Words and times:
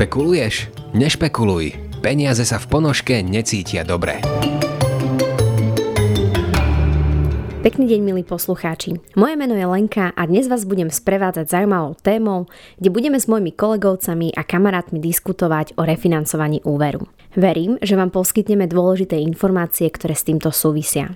Špekuluješ? 0.00 0.72
Nešpekuluj. 0.96 1.76
Peniaze 2.00 2.40
sa 2.48 2.56
v 2.56 2.72
ponožke 2.72 3.20
necítia 3.20 3.84
dobre. 3.84 4.24
Pekný 7.60 7.84
deň, 7.84 8.00
milí 8.08 8.24
poslucháči. 8.24 8.96
Moje 9.12 9.36
meno 9.36 9.52
je 9.52 9.68
Lenka 9.68 10.08
a 10.16 10.22
dnes 10.24 10.48
vás 10.48 10.64
budem 10.64 10.88
sprevádzať 10.88 11.52
zaujímavou 11.52 12.00
témou, 12.00 12.48
kde 12.80 12.88
budeme 12.88 13.20
s 13.20 13.28
mojimi 13.28 13.52
kolegovcami 13.52 14.32
a 14.32 14.40
kamarátmi 14.40 15.04
diskutovať 15.04 15.76
o 15.76 15.84
refinancovaní 15.84 16.64
úveru. 16.64 17.04
Verím, 17.36 17.76
že 17.84 17.92
vám 17.92 18.08
poskytneme 18.08 18.72
dôležité 18.72 19.20
informácie, 19.20 19.84
ktoré 19.92 20.16
s 20.16 20.24
týmto 20.24 20.48
súvisia. 20.48 21.12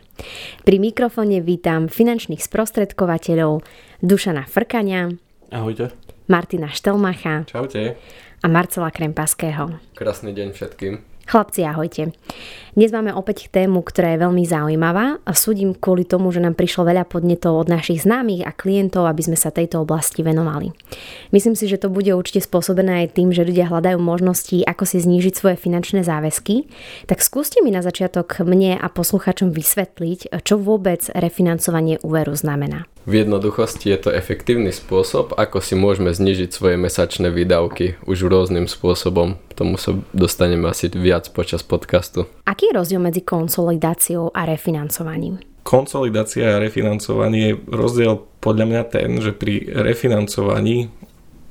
Pri 0.61 0.77
mikrofóne 0.77 1.41
vítam 1.41 1.89
finančných 1.89 2.45
sprostredkovateľov 2.45 3.65
Dušana 4.05 4.45
Frkania. 4.45 5.09
Ahojte. 5.49 5.97
Martina 6.29 6.69
Štelmacha. 6.69 7.49
Čaute. 7.49 7.97
A 8.45 8.49
Marcela 8.49 8.93
Krempaského. 8.93 9.81
Krásny 9.97 10.37
deň 10.37 10.53
všetkým. 10.53 11.01
Chlapci, 11.25 11.65
ahojte. 11.65 12.13
Dnes 12.75 12.91
máme 12.91 13.15
opäť 13.15 13.55
tému, 13.55 13.87
ktorá 13.87 14.19
je 14.19 14.23
veľmi 14.27 14.43
zaujímavá 14.51 15.23
a 15.23 15.33
súdim 15.39 15.79
kvôli 15.79 16.03
tomu, 16.03 16.35
že 16.35 16.43
nám 16.43 16.59
prišlo 16.59 16.83
veľa 16.91 17.07
podnetov 17.07 17.55
od 17.55 17.71
našich 17.71 18.03
známych 18.03 18.43
a 18.43 18.51
klientov, 18.51 19.07
aby 19.07 19.23
sme 19.23 19.39
sa 19.39 19.55
tejto 19.55 19.87
oblasti 19.87 20.27
venovali. 20.27 20.75
Myslím 21.31 21.55
si, 21.55 21.71
že 21.71 21.79
to 21.79 21.87
bude 21.87 22.11
určite 22.11 22.43
spôsobené 22.43 23.07
aj 23.07 23.15
tým, 23.15 23.31
že 23.31 23.47
ľudia 23.47 23.71
hľadajú 23.71 24.03
možnosti, 24.03 24.67
ako 24.67 24.91
si 24.91 24.99
znížiť 24.99 25.39
svoje 25.39 25.55
finančné 25.55 26.03
záväzky. 26.03 26.67
Tak 27.07 27.23
skúste 27.23 27.63
mi 27.63 27.71
na 27.71 27.79
začiatok 27.79 28.43
mne 28.43 28.75
a 28.75 28.91
posluchačom 28.91 29.55
vysvetliť, 29.55 30.35
čo 30.43 30.59
vôbec 30.59 31.07
refinancovanie 31.15 32.03
úveru 32.03 32.35
znamená. 32.35 32.91
V 33.05 33.21
jednoduchosti 33.21 33.93
je 33.93 34.09
to 34.09 34.11
efektívny 34.17 34.73
spôsob, 34.73 35.37
ako 35.37 35.61
si 35.61 35.77
môžeme 35.77 36.09
znižiť 36.09 36.49
svoje 36.49 36.81
mesačné 36.81 37.29
výdavky 37.29 38.01
už 38.09 38.25
rôznym 38.25 38.65
spôsobom. 38.65 39.37
K 39.53 39.61
tomu 39.61 39.77
sa 39.77 39.93
dostaneme 40.17 40.73
asi 40.73 40.89
viac 40.89 41.29
počas 41.37 41.61
podcastu. 41.61 42.25
Aký 42.49 42.64
je 42.69 42.77
rozdiel 42.77 43.01
medzi 43.01 43.21
konsolidáciou 43.21 44.33
a 44.33 44.49
refinancovaním? 44.49 45.41
Konsolidácia 45.65 46.57
a 46.57 46.61
refinancovanie 46.61 47.53
je 47.53 47.55
rozdiel 47.73 48.21
podľa 48.41 48.67
mňa 48.69 48.83
ten, 48.93 49.09
že 49.21 49.33
pri 49.33 49.65
refinancovaní 49.73 50.93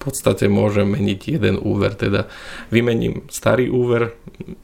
v 0.04 0.12
podstate 0.12 0.52
môžem 0.52 0.86
meniť 0.86 1.40
jeden 1.40 1.56
úver. 1.64 1.96
Teda 1.96 2.28
vymením 2.68 3.24
starý 3.32 3.72
úver, 3.72 4.14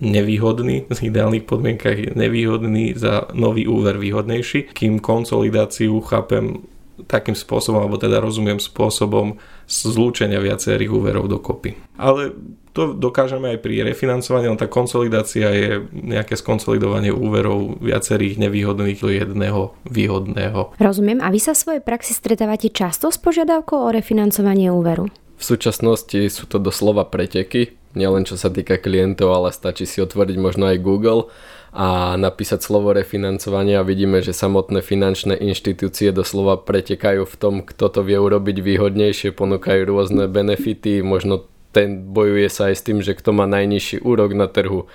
nevýhodný, 0.04 0.86
v 0.92 1.00
ideálnych 1.00 1.48
podmienkach 1.48 2.14
nevýhodný 2.14 2.94
za 2.94 3.32
nový 3.32 3.64
úver 3.64 3.96
výhodnejší, 3.96 4.76
kým 4.76 5.00
konsolidáciu 5.00 6.04
chápem 6.04 6.60
takým 7.08 7.34
spôsobom, 7.34 7.80
alebo 7.80 7.96
teda 7.96 8.20
rozumiem 8.20 8.60
spôsobom 8.60 9.40
zlúčenia 9.70 10.42
viacerých 10.42 10.90
úverov 10.90 11.30
dokopy. 11.30 11.78
Ale 12.02 12.34
to 12.74 12.98
dokážeme 12.98 13.54
aj 13.54 13.60
pri 13.62 13.86
refinancovaní, 13.86 14.50
len 14.50 14.58
tá 14.58 14.66
konsolidácia 14.66 15.48
je 15.54 15.70
nejaké 15.94 16.34
skonsolidovanie 16.34 17.14
úverov 17.14 17.78
viacerých 17.82 18.42
nevýhodných 18.42 18.98
do 18.98 19.10
jedného 19.14 19.78
výhodného. 19.86 20.74
Rozumiem. 20.82 21.22
A 21.22 21.30
vy 21.30 21.40
sa 21.42 21.54
v 21.54 21.62
svojej 21.62 21.82
praxi 21.86 22.18
stretávate 22.18 22.74
často 22.74 23.14
s 23.14 23.22
požiadavkou 23.22 23.78
o 23.78 23.94
refinancovanie 23.94 24.74
úveru? 24.74 25.10
V 25.40 25.44
súčasnosti 25.44 26.20
sú 26.34 26.50
to 26.50 26.60
doslova 26.60 27.08
preteky, 27.08 27.78
nielen 27.96 28.28
čo 28.28 28.36
sa 28.36 28.52
týka 28.52 28.76
klientov, 28.82 29.32
ale 29.32 29.56
stačí 29.56 29.88
si 29.88 30.04
otvoriť 30.04 30.38
možno 30.38 30.68
aj 30.68 30.84
Google 30.84 31.32
a 31.70 32.18
napísať 32.18 32.66
slovo 32.66 32.92
refinancovanie 32.94 33.78
a 33.78 33.86
vidíme, 33.86 34.26
že 34.26 34.34
samotné 34.34 34.82
finančné 34.82 35.38
inštitúcie 35.38 36.10
doslova 36.10 36.58
pretekajú 36.58 37.24
v 37.26 37.36
tom, 37.38 37.56
kto 37.62 37.86
to 37.94 38.02
vie 38.02 38.18
urobiť 38.18 38.58
výhodnejšie, 38.62 39.38
ponúkajú 39.38 39.86
rôzne 39.86 40.26
benefity, 40.26 41.06
možno 41.06 41.46
ten 41.70 42.10
bojuje 42.10 42.50
sa 42.50 42.74
aj 42.74 42.76
s 42.76 42.86
tým, 42.86 43.00
že 43.06 43.14
kto 43.14 43.30
má 43.30 43.46
najnižší 43.46 44.02
úrok 44.02 44.34
na 44.34 44.50
trhu 44.50 44.90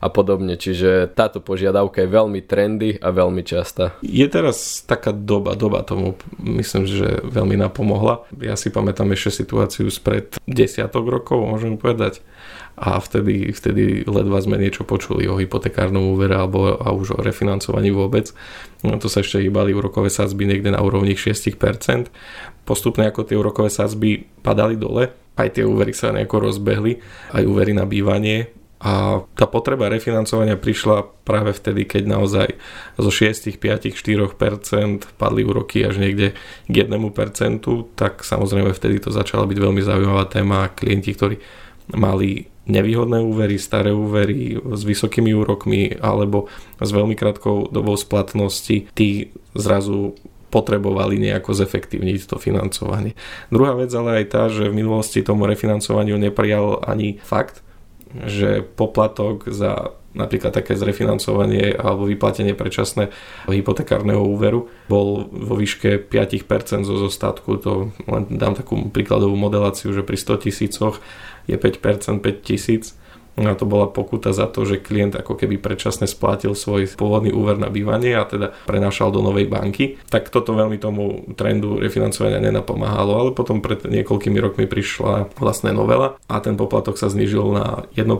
a 0.00 0.08
podobne. 0.08 0.56
Čiže 0.56 1.12
táto 1.12 1.44
požiadavka 1.44 2.00
je 2.02 2.08
veľmi 2.08 2.40
trendy 2.40 2.96
a 2.96 3.12
veľmi 3.12 3.44
častá. 3.44 3.92
Je 4.00 4.24
teraz 4.30 4.80
taká 4.88 5.12
doba, 5.12 5.52
doba 5.52 5.84
tomu 5.84 6.16
myslím, 6.40 6.88
že 6.88 7.20
veľmi 7.20 7.60
napomohla. 7.60 8.24
Ja 8.40 8.56
si 8.56 8.72
pamätám 8.72 9.12
ešte 9.12 9.44
situáciu 9.44 9.92
spred 9.92 10.40
desiatok 10.48 11.04
rokov, 11.04 11.44
môžem 11.44 11.76
povedať, 11.76 12.24
a 12.76 12.96
vtedy, 12.96 13.52
vtedy 13.52 14.04
ledva 14.08 14.40
sme 14.40 14.56
niečo 14.56 14.86
počuli 14.86 15.28
o 15.28 15.36
hypotekárnom 15.36 16.16
úvere 16.16 16.38
alebo 16.38 16.78
a 16.78 16.90
už 16.94 17.16
o 17.16 17.20
refinancovaní 17.20 17.92
vôbec. 17.92 18.32
No, 18.86 18.96
to 18.96 19.10
sa 19.10 19.20
ešte 19.20 19.42
hýbali 19.42 19.76
úrokové 19.76 20.08
sázby 20.08 20.48
niekde 20.48 20.72
na 20.72 20.80
úrovni 20.80 21.18
6%. 21.18 21.56
Postupne 22.64 23.04
ako 23.10 23.26
tie 23.28 23.36
úrokové 23.36 23.68
sázby 23.68 24.24
padali 24.40 24.80
dole, 24.80 25.12
aj 25.36 25.60
tie 25.60 25.64
úvery 25.66 25.92
sa 25.92 26.14
nejako 26.14 26.52
rozbehli, 26.52 27.00
aj 27.36 27.42
úvery 27.44 27.72
na 27.76 27.84
bývanie, 27.84 28.60
a 28.80 29.20
tá 29.36 29.44
potreba 29.44 29.92
refinancovania 29.92 30.56
prišla 30.56 31.04
práve 31.28 31.52
vtedy, 31.52 31.84
keď 31.84 32.16
naozaj 32.16 32.48
zo 32.96 33.12
6, 33.12 33.60
5, 33.60 33.92
4% 33.92 35.20
padli 35.20 35.44
úroky 35.44 35.84
až 35.84 36.00
niekde 36.00 36.32
k 36.64 36.74
1%, 36.88 36.88
tak 37.92 38.24
samozrejme 38.24 38.72
vtedy 38.72 39.04
to 39.04 39.12
začala 39.12 39.44
byť 39.44 39.58
veľmi 39.60 39.84
zaujímavá 39.84 40.24
téma 40.32 40.64
a 40.64 40.72
klienti, 40.72 41.12
ktorí 41.12 41.36
mali 41.92 42.48
nevýhodné 42.70 43.18
úvery, 43.20 43.58
staré 43.58 43.90
úvery 43.90 44.56
s 44.56 44.82
vysokými 44.86 45.34
úrokmi 45.34 45.98
alebo 45.98 46.46
s 46.78 46.90
veľmi 46.90 47.18
krátkou 47.18 47.68
dobou 47.68 47.98
splatnosti, 47.98 48.88
tí 48.94 49.34
zrazu 49.52 50.14
potrebovali 50.50 51.18
nejako 51.22 51.54
zefektívniť 51.54 52.26
to 52.26 52.36
financovanie. 52.42 53.14
Druhá 53.54 53.78
vec 53.78 53.90
ale 53.94 54.22
aj 54.22 54.26
tá, 54.26 54.42
že 54.50 54.66
v 54.66 54.82
minulosti 54.82 55.22
tomu 55.22 55.46
refinancovaniu 55.46 56.18
neprijal 56.18 56.82
ani 56.82 57.22
fakt, 57.22 57.62
že 58.26 58.66
poplatok 58.66 59.46
za 59.54 59.94
napríklad 60.12 60.50
také 60.50 60.74
zrefinancovanie 60.74 61.74
alebo 61.74 62.06
vyplatenie 62.06 62.58
predčasné 62.58 63.14
hypotekárneho 63.46 64.20
úveru 64.20 64.66
bol 64.90 65.30
vo 65.30 65.54
výške 65.54 66.10
5% 66.10 66.82
zo 66.82 66.96
zostatku. 66.98 67.62
To 67.62 67.94
len 68.10 68.26
dám 68.30 68.58
takú 68.58 68.90
príkladovú 68.90 69.38
modeláciu, 69.38 69.94
že 69.94 70.02
pri 70.02 70.18
100 70.18 70.44
tisícoch 70.50 70.98
je 71.46 71.56
5%, 71.56 72.20
5 72.20 72.42
tisíc 72.42 72.99
a 73.38 73.54
to 73.54 73.64
bola 73.68 73.86
pokuta 73.86 74.34
za 74.34 74.50
to, 74.50 74.66
že 74.66 74.82
klient 74.82 75.14
ako 75.14 75.38
keby 75.38 75.56
predčasne 75.62 76.10
splatil 76.10 76.58
svoj 76.58 76.90
pôvodný 76.98 77.30
úver 77.30 77.56
na 77.56 77.70
bývanie 77.70 78.12
a 78.16 78.26
teda 78.26 78.52
prenášal 78.66 79.14
do 79.14 79.22
novej 79.22 79.46
banky. 79.46 79.98
Tak 80.10 80.28
toto 80.28 80.52
veľmi 80.56 80.76
tomu 80.76 81.24
trendu 81.38 81.78
refinancovania 81.78 82.42
nenapomáhalo, 82.42 83.12
ale 83.16 83.30
potom 83.32 83.62
pred 83.62 83.86
niekoľkými 83.86 84.38
rokmi 84.42 84.64
prišla 84.66 85.32
vlastne 85.38 85.70
novela 85.72 86.18
a 86.26 86.36
ten 86.42 86.58
poplatok 86.58 86.98
sa 86.98 87.08
znížil 87.08 87.44
na 87.54 87.86
1% 87.96 88.10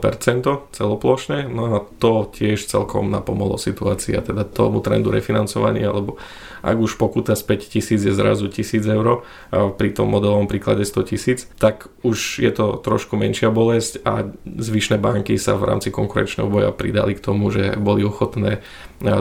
celoplošne, 0.73 1.51
no 1.51 1.63
a 1.75 1.79
to 1.99 2.31
tiež 2.31 2.65
celkom 2.65 3.11
napomohlo 3.11 3.61
situácii 3.61 4.17
a 4.17 4.25
teda 4.25 4.47
tomu 4.47 4.81
trendu 4.81 5.11
refinancovania, 5.13 5.91
alebo 5.91 6.17
ak 6.61 6.77
už 6.77 7.01
pokuta 7.01 7.33
z 7.33 7.43
5 7.45 7.73
tisíc 7.73 8.01
je 8.05 8.13
zrazu 8.13 8.49
1000 8.53 8.85
eur, 8.85 9.25
pri 9.51 9.91
tom 9.97 10.13
modelovom 10.13 10.45
príklade 10.45 10.85
100 10.85 11.11
tisíc, 11.11 11.49
tak 11.57 11.89
už 12.05 12.45
je 12.45 12.53
to 12.53 12.77
trošku 12.81 13.17
menšia 13.17 13.49
bolesť 13.49 14.05
a 14.05 14.29
zvyšné 14.45 15.01
banky 15.01 15.10
sa 15.39 15.59
v 15.59 15.65
rámci 15.67 15.89
konkurenčného 15.91 16.49
boja 16.49 16.71
pridali 16.71 17.19
k 17.19 17.25
tomu, 17.25 17.51
že 17.51 17.75
boli 17.77 18.07
ochotné 18.07 18.63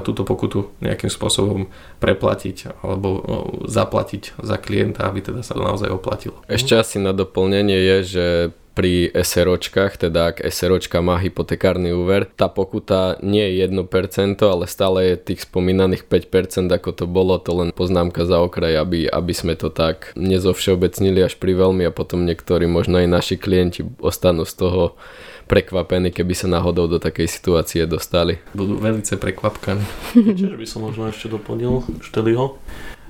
túto 0.03 0.27
pokutu 0.27 0.69
nejakým 0.83 1.09
spôsobom 1.09 1.71
preplatiť 2.03 2.83
alebo 2.83 3.09
zaplatiť 3.65 4.39
za 4.39 4.57
klienta, 4.59 5.07
aby 5.07 5.23
teda 5.23 5.41
sa 5.41 5.55
naozaj 5.55 5.89
oplatilo. 5.89 6.39
Ešte 6.51 6.75
asi 6.75 6.97
na 6.99 7.15
doplnenie 7.15 7.77
je, 7.77 7.97
že 8.03 8.25
pri 8.79 9.11
SROčkách, 9.11 10.07
teda 10.07 10.31
ak 10.31 10.47
SROčka 10.47 11.03
má 11.03 11.19
hypotekárny 11.19 11.91
úver, 11.91 12.23
tá 12.23 12.47
pokuta 12.47 13.19
nie 13.19 13.43
je 13.43 13.67
1%, 13.67 14.39
ale 14.39 14.71
stále 14.71 14.99
je 15.03 15.15
tých 15.19 15.43
spomínaných 15.43 16.07
5%, 16.07 16.71
ako 16.71 16.95
to 16.95 17.03
bolo, 17.03 17.35
to 17.43 17.51
len 17.59 17.75
poznámka 17.75 18.23
za 18.23 18.39
okraj, 18.39 18.79
aby, 18.79 19.03
aby 19.11 19.33
sme 19.35 19.59
to 19.59 19.67
tak 19.67 20.15
nezovšeobecnili 20.15 21.19
až 21.19 21.35
pri 21.35 21.59
veľmi 21.59 21.83
a 21.83 21.91
potom 21.91 22.23
niektorí, 22.23 22.71
možno 22.71 23.03
aj 23.03 23.07
naši 23.11 23.35
klienti 23.35 23.83
ostanú 23.99 24.47
z 24.47 24.55
toho 24.55 24.95
prekvapení, 25.49 26.13
keby 26.13 26.37
sa 26.37 26.45
náhodou 26.45 26.85
do 26.85 27.01
takej 27.01 27.25
situácie 27.25 27.89
dostali. 27.89 28.37
Budú 28.53 28.77
veľmi 28.77 29.01
prekvapkaní. 29.01 29.81
Čiže 30.37 30.53
by 30.53 30.67
som 30.69 30.85
možno 30.85 31.09
ešte 31.09 31.33
doplnil 31.33 31.81
Šteliho. 32.05 32.61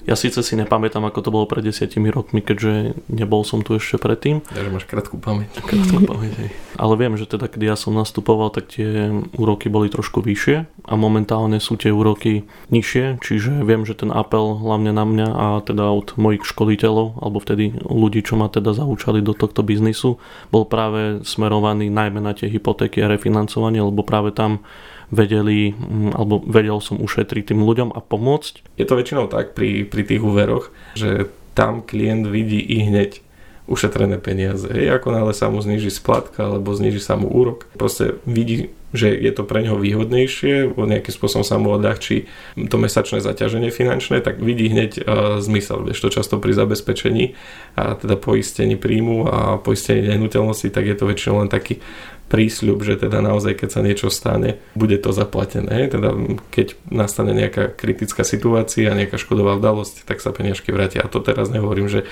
Ja 0.07 0.15
síce 0.15 0.39
si 0.45 0.53
nepamätám, 0.55 1.03
ako 1.03 1.19
to 1.21 1.29
bolo 1.33 1.45
pred 1.49 1.65
desiatimi 1.65 2.07
rokmi, 2.13 2.39
keďže 2.39 2.97
nebol 3.11 3.43
som 3.43 3.63
tu 3.65 3.75
ešte 3.75 3.99
predtým. 3.99 4.41
Ja, 4.55 4.63
že 4.63 4.71
máš 4.71 4.85
krátku 4.87 5.19
pamäť. 5.19 5.51
Krátku 5.59 6.07
pamäť, 6.07 6.33
hej. 6.39 6.49
Ale 6.79 6.93
viem, 6.95 7.19
že 7.19 7.27
teda, 7.27 7.51
keď 7.51 7.61
ja 7.73 7.75
som 7.75 7.93
nastupoval, 7.93 8.49
tak 8.55 8.71
tie 8.71 9.11
úroky 9.35 9.67
boli 9.67 9.91
trošku 9.91 10.23
vyššie 10.23 10.87
a 10.87 10.93
momentálne 10.95 11.59
sú 11.59 11.75
tie 11.75 11.91
úroky 11.91 12.47
nižšie, 12.71 13.19
čiže 13.19 13.67
viem, 13.67 13.83
že 13.83 13.99
ten 13.99 14.09
apel 14.09 14.55
hlavne 14.57 14.95
na 14.95 15.03
mňa 15.03 15.27
a 15.27 15.45
teda 15.61 15.91
od 15.91 16.15
mojich 16.15 16.47
školiteľov, 16.47 17.19
alebo 17.19 17.37
vtedy 17.43 17.75
ľudí, 17.83 18.23
čo 18.23 18.39
ma 18.39 18.47
teda 18.47 18.71
zaučali 18.71 19.19
do 19.19 19.35
tohto 19.35 19.61
biznisu, 19.61 20.17
bol 20.49 20.63
práve 20.65 21.21
smerovaný 21.27 21.91
najmä 21.91 22.23
na 22.23 22.31
tie 22.31 22.47
hypotéky 22.47 23.03
a 23.03 23.11
refinancovanie, 23.11 23.83
lebo 23.83 24.01
práve 24.01 24.31
tam 24.31 24.63
vedeli, 25.09 25.73
mm, 25.73 26.13
alebo 26.13 26.41
vedel 26.45 26.77
som 26.81 27.01
ušetriť 27.01 27.53
tým 27.53 27.61
ľuďom 27.65 27.89
a 27.93 27.99
pomôcť. 28.01 28.77
Je 28.77 28.85
to 28.85 28.97
väčšinou 28.97 29.29
tak 29.29 29.57
pri, 29.57 29.85
pri 29.85 30.05
tých 30.05 30.21
úveroch, 30.21 30.69
že 30.93 31.29
tam 31.57 31.81
klient 31.83 32.29
vidí 32.29 32.61
i 32.61 32.87
hneď 32.87 33.21
ušetrené 33.69 34.17
peniaze. 34.17 34.65
Hej, 34.65 34.97
ako 34.97 35.13
náhle 35.13 35.33
sa 35.37 35.53
mu 35.53 35.61
zniží 35.61 35.93
splatka 35.93 36.49
alebo 36.49 36.73
zniží 36.73 36.97
sa 36.97 37.13
mu 37.13 37.29
úrok, 37.29 37.69
proste 37.77 38.17
vidí, 38.25 38.73
že 38.89 39.13
je 39.13 39.29
to 39.29 39.45
pre 39.45 39.61
neho 39.61 39.77
výhodnejšie, 39.77 40.73
nejakým 40.73 41.13
spôsobom 41.13 41.45
sa 41.45 41.61
mu 41.61 41.77
odľahčí 41.77 42.25
to 42.57 42.75
mesačné 42.81 43.21
zaťaženie 43.21 43.69
finančné, 43.69 44.25
tak 44.25 44.41
vidí 44.41 44.65
hneď 44.73 44.91
uh, 44.97 45.37
zmysel, 45.37 45.85
vieš 45.85 46.01
to 46.01 46.09
často 46.09 46.41
pri 46.41 46.57
zabezpečení 46.57 47.37
a 47.77 47.93
teda 47.93 48.17
poistení 48.17 48.73
príjmu 48.73 49.29
a 49.29 49.37
poistení 49.61 50.09
nehnuteľnosti, 50.09 50.73
tak 50.73 50.89
je 50.89 50.95
to 50.97 51.05
väčšinou 51.05 51.45
len 51.45 51.49
taký 51.53 51.77
prísľub, 52.29 52.85
že 52.85 53.01
teda 53.01 53.25
naozaj, 53.25 53.57
keď 53.57 53.69
sa 53.73 53.81
niečo 53.81 54.13
stane, 54.13 54.61
bude 54.77 54.95
to 55.01 55.09
zaplatené. 55.09 55.89
Teda 55.89 56.13
keď 56.53 56.77
nastane 56.93 57.33
nejaká 57.33 57.73
kritická 57.73 58.21
situácia, 58.21 58.93
nejaká 58.93 59.17
škodová 59.17 59.57
udalosť, 59.57 60.05
tak 60.05 60.21
sa 60.21 60.29
peniažky 60.29 60.69
vrátia. 60.69 61.01
A 61.01 61.11
to 61.11 61.19
teraz 61.25 61.49
nehovorím, 61.49 61.89
že 61.89 62.05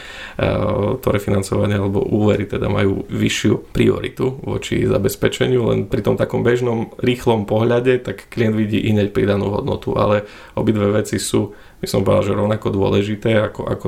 to 1.00 1.08
refinancovanie 1.08 1.78
alebo 1.78 2.02
úvery 2.02 2.50
teda 2.50 2.66
majú 2.68 3.06
vyššiu 3.08 3.70
prioritu 3.70 4.42
voči 4.42 4.84
zabezpečeniu, 4.84 5.62
len 5.70 5.80
pri 5.86 6.02
tom 6.02 6.18
takom 6.18 6.42
bežnom, 6.42 6.98
rýchlom 6.98 7.46
pohľade, 7.46 8.02
tak 8.02 8.28
klient 8.34 8.58
vidí 8.58 8.82
iné 8.90 9.06
pridanú 9.08 9.54
hodnotu, 9.54 9.94
ale 9.96 10.26
obidve 10.58 10.90
veci 10.90 11.22
sú 11.22 11.54
by 11.78 11.86
som 11.86 12.02
povedal, 12.02 12.34
že 12.34 12.40
rovnako 12.42 12.68
dôležité 12.74 13.38
ako, 13.38 13.62
ako 13.70 13.88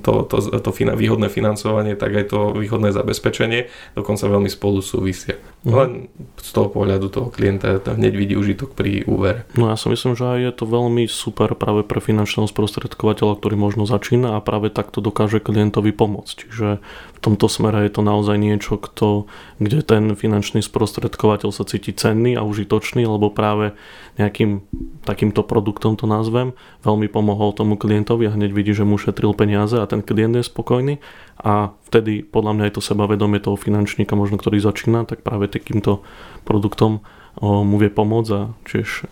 to, 0.00 0.12
to, 0.24 0.36
to 0.56 0.70
fina, 0.72 0.96
výhodné 0.96 1.28
financovanie, 1.28 1.92
tak 1.92 2.16
aj 2.16 2.32
to 2.32 2.56
výhodné 2.56 2.96
zabezpečenie, 2.96 3.68
dokonca 3.92 4.24
veľmi 4.24 4.48
spolu 4.48 4.80
súvisia. 4.80 5.36
Mm. 5.66 5.74
Len 5.74 5.90
z 6.38 6.50
toho 6.54 6.70
pohľadu 6.70 7.10
toho 7.10 7.28
klienta 7.34 7.82
hneď 7.82 8.14
vidí 8.14 8.34
užitok 8.38 8.78
pri 8.78 9.02
úvere. 9.02 9.50
No 9.58 9.66
ja 9.66 9.74
si 9.74 9.90
myslím, 9.90 10.14
že 10.14 10.22
aj 10.22 10.38
je 10.38 10.52
to 10.62 10.64
veľmi 10.70 11.10
super 11.10 11.58
práve 11.58 11.82
pre 11.82 11.98
finančného 11.98 12.46
sprostredkovateľa, 12.46 13.34
ktorý 13.42 13.58
možno 13.58 13.82
začína 13.82 14.38
a 14.38 14.44
práve 14.46 14.70
takto 14.70 15.02
dokáže 15.02 15.42
klientovi 15.42 15.90
pomôcť. 15.90 16.36
Čiže 16.46 16.68
v 16.78 17.18
tomto 17.18 17.50
smere 17.50 17.82
je 17.82 17.98
to 17.98 18.06
naozaj 18.06 18.38
niečo, 18.38 18.78
kto, 18.78 19.26
kde 19.58 19.82
ten 19.82 20.14
finančný 20.14 20.62
sprostredkovateľ 20.62 21.50
sa 21.50 21.66
cíti 21.66 21.90
cenný 21.90 22.38
a 22.38 22.46
užitočný, 22.46 23.02
lebo 23.02 23.34
práve 23.34 23.74
nejakým 24.22 24.62
takýmto 25.02 25.42
produktom 25.42 25.98
to 25.98 26.06
nazvem, 26.06 26.54
veľmi 26.86 27.10
pomohol 27.10 27.50
tomu 27.50 27.74
klientovi 27.74 28.30
a 28.30 28.34
hneď 28.38 28.54
vidí, 28.54 28.70
že 28.70 28.86
mu 28.86 29.02
šetril 29.02 29.34
peniaze 29.34 29.74
a 29.82 29.90
ten 29.90 29.98
klient 29.98 30.38
je 30.38 30.46
spokojný 30.46 31.02
a 31.42 31.74
vtedy 31.86 32.26
podľa 32.26 32.52
mňa 32.58 32.64
je 32.68 32.74
to 32.76 32.82
sebavedomie 32.82 33.38
toho 33.38 33.54
finančníka, 33.54 34.18
možno 34.18 34.36
ktorý 34.36 34.58
začína, 34.58 35.06
tak 35.06 35.22
práve 35.22 35.46
takýmto 35.46 36.02
produktom 36.42 37.06
mu 37.42 37.76
vie 37.76 37.92
pomôcť 37.92 38.30
a 38.32 38.48
tiež 38.64 39.04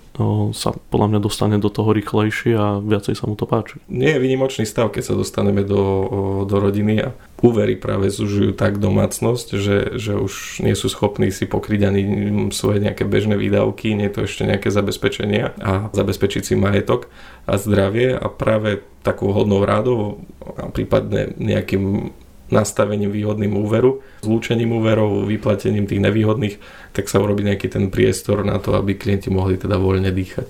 sa 0.57 0.73
podľa 0.89 1.13
mňa 1.13 1.21
dostane 1.21 1.57
do 1.61 1.69
toho 1.69 1.93
rýchlejšie 1.93 2.57
a 2.57 2.81
viacej 2.81 3.21
sa 3.21 3.29
mu 3.29 3.37
to 3.37 3.45
páči. 3.45 3.77
Nie 3.93 4.17
je 4.17 4.23
vynimočný 4.25 4.65
stav, 4.65 4.97
keď 4.97 5.13
sa 5.13 5.15
dostaneme 5.19 5.61
do, 5.61 6.09
do 6.49 6.57
rodiny 6.57 7.05
a 7.05 7.13
úvery 7.45 7.77
práve 7.77 8.09
zužujú 8.09 8.57
tak 8.57 8.81
domácnosť, 8.81 9.47
že, 9.61 10.01
že 10.01 10.17
už 10.17 10.65
nie 10.65 10.73
sú 10.73 10.89
schopní 10.89 11.29
si 11.29 11.45
pokryť 11.45 11.81
ani 11.85 12.03
svoje 12.49 12.81
nejaké 12.81 13.05
bežné 13.05 13.37
výdavky, 13.37 13.93
nie 13.93 14.09
je 14.09 14.15
to 14.17 14.25
ešte 14.25 14.49
nejaké 14.49 14.73
zabezpečenia 14.73 15.53
a 15.61 15.93
zabezpečiť 15.93 16.43
si 16.49 16.55
majetok 16.57 17.13
a 17.45 17.61
zdravie 17.61 18.17
a 18.17 18.25
práve 18.33 18.81
takou 19.05 19.37
hodnou 19.37 19.69
rádou 19.69 20.25
a 20.57 20.73
prípadne 20.73 21.37
nejakým 21.37 22.17
nastavením 22.55 23.11
výhodným 23.11 23.59
úveru, 23.59 24.07
zlúčením 24.23 24.79
úverov, 24.79 25.27
vyplatením 25.27 25.91
tých 25.91 25.99
nevýhodných, 25.99 26.57
tak 26.95 27.11
sa 27.11 27.19
urobí 27.19 27.43
nejaký 27.43 27.67
ten 27.67 27.91
priestor 27.91 28.47
na 28.47 28.63
to, 28.63 28.79
aby 28.79 28.95
klienti 28.95 29.35
mohli 29.35 29.59
teda 29.59 29.75
voľne 29.75 30.15
dýchať. 30.15 30.47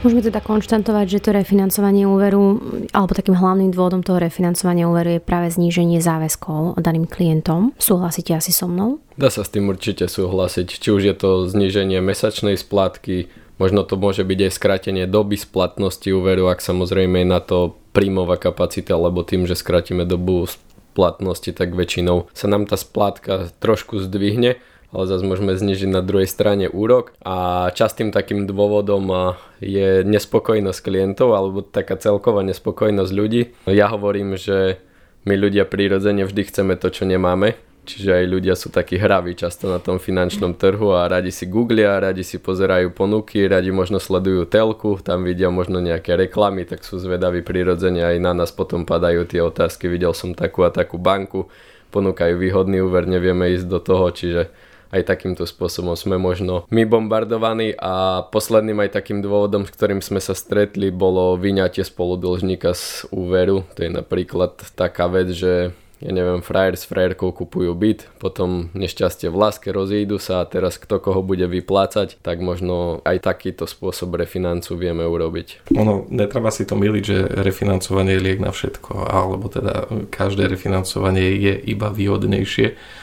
Môžeme 0.00 0.24
teda 0.24 0.40
konštantovať, 0.40 1.06
že 1.12 1.18
to 1.20 1.36
refinancovanie 1.36 2.08
úveru, 2.08 2.56
alebo 2.96 3.12
takým 3.12 3.36
hlavným 3.36 3.68
dôvodom 3.68 4.00
toho 4.00 4.16
refinancovania 4.16 4.88
úveru 4.88 5.20
je 5.20 5.20
práve 5.20 5.52
zníženie 5.52 6.00
záväzkov 6.00 6.80
daným 6.80 7.04
klientom. 7.04 7.76
Súhlasíte 7.76 8.32
asi 8.32 8.48
so 8.48 8.64
mnou? 8.64 9.04
Dá 9.20 9.28
sa 9.28 9.44
s 9.44 9.52
tým 9.52 9.68
určite 9.68 10.08
súhlasiť. 10.08 10.80
Či 10.80 10.88
už 10.88 11.02
je 11.04 11.12
to 11.12 11.44
zníženie 11.44 12.00
mesačnej 12.00 12.56
splátky, 12.56 13.28
Možno 13.60 13.84
to 13.84 14.00
môže 14.00 14.24
byť 14.24 14.48
aj 14.48 14.52
skrátenie 14.56 15.04
doby 15.04 15.36
splatnosti 15.36 16.08
úveru, 16.08 16.48
ak 16.48 16.64
samozrejme 16.64 17.20
je 17.20 17.28
na 17.28 17.44
to 17.44 17.76
príjmová 17.92 18.40
kapacita, 18.40 18.96
lebo 18.96 19.20
tým, 19.20 19.44
že 19.44 19.52
skrátime 19.52 20.08
dobu 20.08 20.48
splatnosti, 20.48 21.52
tak 21.52 21.76
väčšinou 21.76 22.32
sa 22.32 22.48
nám 22.48 22.64
tá 22.64 22.80
splátka 22.80 23.52
trošku 23.60 24.00
zdvihne, 24.00 24.56
ale 24.96 25.04
zase 25.04 25.28
môžeme 25.28 25.52
znižiť 25.52 25.92
na 25.92 26.00
druhej 26.00 26.24
strane 26.24 26.72
úrok 26.72 27.12
a 27.20 27.68
častým 27.76 28.16
takým 28.16 28.48
dôvodom 28.48 29.36
je 29.60 30.08
nespokojnosť 30.08 30.80
klientov 30.80 31.36
alebo 31.36 31.60
taká 31.60 32.00
celková 32.00 32.40
nespokojnosť 32.48 33.12
ľudí. 33.12 33.42
Ja 33.68 33.92
hovorím, 33.92 34.40
že 34.40 34.80
my 35.28 35.36
ľudia 35.36 35.68
prirodzene 35.68 36.24
vždy 36.24 36.48
chceme 36.48 36.74
to, 36.80 36.88
čo 36.88 37.04
nemáme 37.04 37.60
Čiže 37.80 38.22
aj 38.22 38.24
ľudia 38.28 38.54
sú 38.54 38.68
takí 38.68 39.00
hraví 39.00 39.32
často 39.32 39.66
na 39.66 39.80
tom 39.80 39.96
finančnom 39.96 40.52
trhu 40.54 40.92
a 40.92 41.08
radi 41.08 41.32
si 41.32 41.48
googlia, 41.48 41.96
radi 41.96 42.20
si 42.20 42.36
pozerajú 42.36 42.92
ponuky, 42.92 43.48
radi 43.48 43.72
možno 43.72 43.96
sledujú 43.96 44.44
telku, 44.46 45.00
tam 45.00 45.24
vidia 45.24 45.48
možno 45.48 45.80
nejaké 45.80 46.14
reklamy, 46.14 46.68
tak 46.68 46.84
sú 46.84 47.00
zvedaví 47.00 47.40
prirodzene 47.40 48.04
aj 48.04 48.16
na 48.20 48.32
nás 48.36 48.52
potom 48.52 48.84
padajú 48.84 49.24
tie 49.24 49.40
otázky, 49.40 49.88
videl 49.88 50.12
som 50.12 50.36
takú 50.36 50.62
a 50.62 50.70
takú 50.70 51.00
banku, 51.00 51.48
ponúkajú 51.90 52.36
výhodný 52.36 52.84
úver, 52.84 53.08
nevieme 53.08 53.48
ísť 53.56 53.66
do 53.66 53.80
toho, 53.80 54.12
čiže 54.12 54.52
aj 54.90 55.06
takýmto 55.06 55.46
spôsobom 55.46 55.94
sme 55.94 56.18
možno 56.18 56.66
my 56.68 56.82
bombardovaní 56.82 57.78
a 57.78 58.26
posledným 58.26 58.82
aj 58.86 58.98
takým 58.98 59.22
dôvodom, 59.22 59.62
s 59.62 59.70
ktorým 59.70 60.02
sme 60.02 60.18
sa 60.18 60.34
stretli, 60.34 60.90
bolo 60.90 61.38
vyňatie 61.38 61.86
spoludlžníka 61.86 62.74
z 62.74 63.06
úveru. 63.14 63.62
To 63.78 63.86
je 63.86 63.90
napríklad 63.90 64.58
taká 64.74 65.06
vec, 65.06 65.30
že 65.30 65.70
ja 66.00 66.10
neviem, 66.16 66.40
frajer 66.40 66.80
s 66.80 66.88
frajerkou 66.88 67.32
kupujú 67.36 67.76
byt, 67.76 68.08
potom 68.16 68.72
nešťastie 68.72 69.28
v 69.28 69.36
láske, 69.36 69.68
rozídu 69.68 70.16
sa 70.16 70.40
a 70.40 70.48
teraz 70.48 70.80
kto 70.80 70.96
koho 70.96 71.20
bude 71.20 71.44
vyplácať, 71.44 72.16
tak 72.24 72.40
možno 72.40 73.04
aj 73.04 73.20
takýto 73.20 73.68
spôsob 73.68 74.16
refinancu 74.16 74.80
vieme 74.80 75.04
urobiť. 75.04 75.72
Ono, 75.76 76.08
netreba 76.08 76.48
si 76.48 76.64
to 76.64 76.74
miliť, 76.74 77.04
že 77.04 77.18
refinancovanie 77.44 78.16
je 78.16 78.24
liek 78.24 78.40
na 78.40 78.48
všetko, 78.48 79.12
alebo 79.12 79.52
teda 79.52 79.88
každé 80.08 80.48
refinancovanie 80.48 81.36
je 81.36 81.54
iba 81.68 81.92
výhodnejšie 81.92 82.98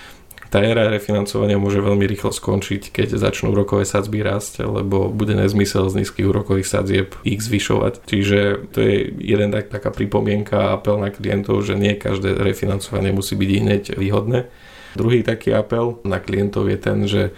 tá 0.47 0.63
éra 0.63 0.87
refinancovania 0.87 1.59
môže 1.59 1.83
veľmi 1.83 2.07
rýchlo 2.07 2.31
skončiť, 2.31 2.95
keď 2.95 3.19
začnú 3.19 3.51
úrokové 3.51 3.83
sadzby 3.83 4.23
rásť, 4.23 4.63
lebo 4.63 5.11
bude 5.11 5.35
nezmysel 5.35 5.91
z 5.91 6.03
nízkych 6.03 6.27
úrokových 6.27 6.67
sadzieb 6.67 7.19
ich 7.27 7.43
zvyšovať. 7.43 8.07
Čiže 8.07 8.39
to 8.71 8.77
je 8.79 9.11
jeden 9.19 9.51
tak, 9.51 9.67
taká 9.67 9.91
pripomienka 9.91 10.55
a 10.55 10.79
apel 10.79 10.99
na 11.03 11.11
klientov, 11.11 11.67
že 11.67 11.75
nie 11.75 11.99
každé 11.99 12.39
refinancovanie 12.39 13.11
musí 13.11 13.35
byť 13.35 13.49
hneď 13.59 13.83
výhodné. 13.99 14.47
Druhý 14.95 15.21
taký 15.21 15.51
apel 15.51 15.99
na 16.07 16.23
klientov 16.23 16.71
je 16.71 16.77
ten, 16.79 16.99
že 17.05 17.35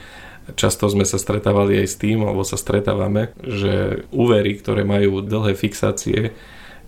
často 0.53 0.85
sme 0.89 1.05
sa 1.05 1.17
stretávali 1.17 1.81
aj 1.81 1.87
s 1.89 1.95
tým, 1.97 2.25
alebo 2.25 2.45
sa 2.45 2.57
stretávame, 2.57 3.33
že 3.41 4.05
úvery, 4.13 4.57
ktoré 4.57 4.85
majú 4.85 5.21
dlhé 5.21 5.53
fixácie, 5.57 6.33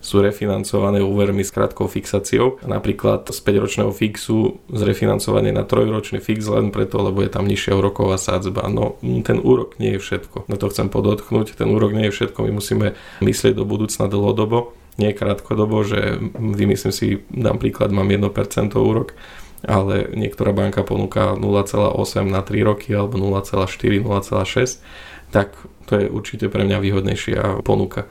sú 0.02 0.18
refinancované 0.18 0.98
úvermi 0.98 1.46
s 1.46 1.54
krátkou 1.54 1.86
fixáciou. 1.86 2.58
Napríklad 2.66 3.30
z 3.30 3.38
5-ročného 3.38 3.94
fixu 3.94 4.58
zrefinancovanie 4.66 5.54
na 5.54 5.62
trojročný 5.62 6.18
fix 6.18 6.50
len 6.50 6.74
preto, 6.74 6.98
lebo 6.98 7.22
je 7.22 7.30
tam 7.30 7.46
nižšia 7.46 7.78
úroková 7.78 8.18
sádzba. 8.18 8.66
No 8.66 8.98
ten 9.22 9.38
úrok 9.38 9.78
nie 9.78 9.94
je 9.94 10.02
všetko. 10.02 10.50
Na 10.50 10.58
to 10.58 10.66
chcem 10.74 10.90
podotknúť. 10.90 11.54
Ten 11.54 11.70
úrok 11.70 11.94
nie 11.94 12.10
je 12.10 12.14
všetko. 12.18 12.42
My 12.42 12.58
musíme 12.58 12.86
myslieť 13.22 13.54
do 13.54 13.62
budúcna 13.62 14.10
dlhodobo, 14.10 14.74
nie 14.98 15.14
krátkodobo, 15.14 15.86
že 15.86 16.18
vymyslím 16.34 16.92
si, 16.92 17.22
dám 17.30 17.62
príklad, 17.62 17.94
mám 17.94 18.10
1% 18.10 18.74
úrok, 18.76 19.14
ale 19.62 20.10
niektorá 20.12 20.50
banka 20.50 20.82
ponúka 20.82 21.38
0,8 21.38 22.26
na 22.26 22.42
3 22.42 22.66
roky 22.66 22.90
alebo 22.90 23.16
0,4, 23.16 24.02
0,6, 24.02 24.82
tak 25.30 25.54
to 25.86 25.96
je 25.96 26.06
určite 26.10 26.50
pre 26.50 26.66
mňa 26.66 26.78
výhodnejšia 26.82 27.64
ponuka. 27.64 28.10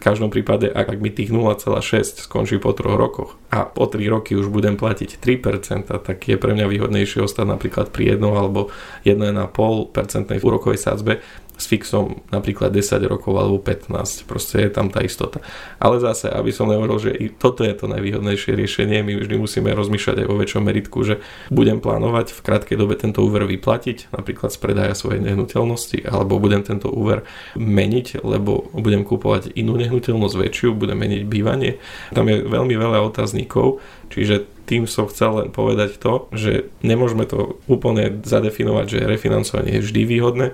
V 0.00 0.08
každom 0.08 0.32
prípade, 0.32 0.64
ak 0.72 0.96
mi 0.96 1.12
tých 1.12 1.28
0,6 1.28 2.24
skončí 2.24 2.56
po 2.56 2.72
troch 2.72 2.96
rokoch 2.96 3.36
a 3.52 3.68
po 3.68 3.84
3 3.84 4.00
roky 4.08 4.32
už 4.32 4.48
budem 4.48 4.80
platiť 4.80 5.20
3%, 5.20 5.92
tak 5.92 6.16
je 6.24 6.40
pre 6.40 6.56
mňa 6.56 6.64
výhodnejšie 6.72 7.20
ostať 7.20 7.44
napríklad 7.44 7.92
pri 7.92 8.16
1 8.16 8.24
alebo 8.24 8.72
1,5% 9.04 10.40
úrokovej 10.40 10.80
sadzbe, 10.80 11.20
s 11.60 11.68
fixom 11.68 12.24
napríklad 12.32 12.72
10 12.72 13.04
rokov 13.04 13.36
alebo 13.36 13.60
15, 13.60 14.24
proste 14.24 14.64
je 14.64 14.70
tam 14.72 14.88
tá 14.88 15.04
istota. 15.04 15.44
Ale 15.76 16.00
zase, 16.00 16.32
aby 16.32 16.48
som 16.48 16.72
nehovoril, 16.72 16.96
že 16.96 17.12
i 17.12 17.28
toto 17.28 17.60
je 17.60 17.76
to 17.76 17.84
najvýhodnejšie 17.92 18.56
riešenie, 18.56 19.04
my 19.04 19.20
vždy 19.20 19.36
musíme 19.36 19.68
rozmýšľať 19.76 20.24
aj 20.24 20.26
vo 20.26 20.40
väčšom 20.40 20.62
meritku, 20.64 20.98
že 21.04 21.20
budem 21.52 21.84
plánovať 21.84 22.32
v 22.32 22.40
krátkej 22.40 22.76
dobe 22.80 22.96
tento 22.96 23.20
úver 23.20 23.44
vyplatiť, 23.44 24.08
napríklad 24.16 24.48
z 24.48 24.58
predaja 24.58 24.94
svojej 24.96 25.20
nehnuteľnosti, 25.20 26.00
alebo 26.08 26.40
budem 26.40 26.64
tento 26.64 26.88
úver 26.88 27.28
meniť, 27.60 28.24
lebo 28.24 28.72
budem 28.72 29.04
kúpovať 29.04 29.52
inú 29.52 29.76
nehnuteľnosť 29.76 30.36
väčšiu, 30.40 30.72
budem 30.72 30.96
meniť 30.96 31.22
bývanie. 31.28 31.76
Tam 32.16 32.24
je 32.24 32.40
veľmi 32.40 32.72
veľa 32.72 33.04
otáznikov, 33.04 33.84
čiže 34.08 34.48
tým 34.70 34.86
som 34.86 35.10
chcel 35.10 35.34
len 35.34 35.48
povedať 35.50 35.98
to, 35.98 36.30
že 36.30 36.70
nemôžeme 36.86 37.26
to 37.26 37.58
úplne 37.66 38.22
zadefinovať, 38.22 38.86
že 38.86 39.08
refinancovanie 39.10 39.82
je 39.82 39.82
vždy 39.82 40.02
výhodné, 40.06 40.46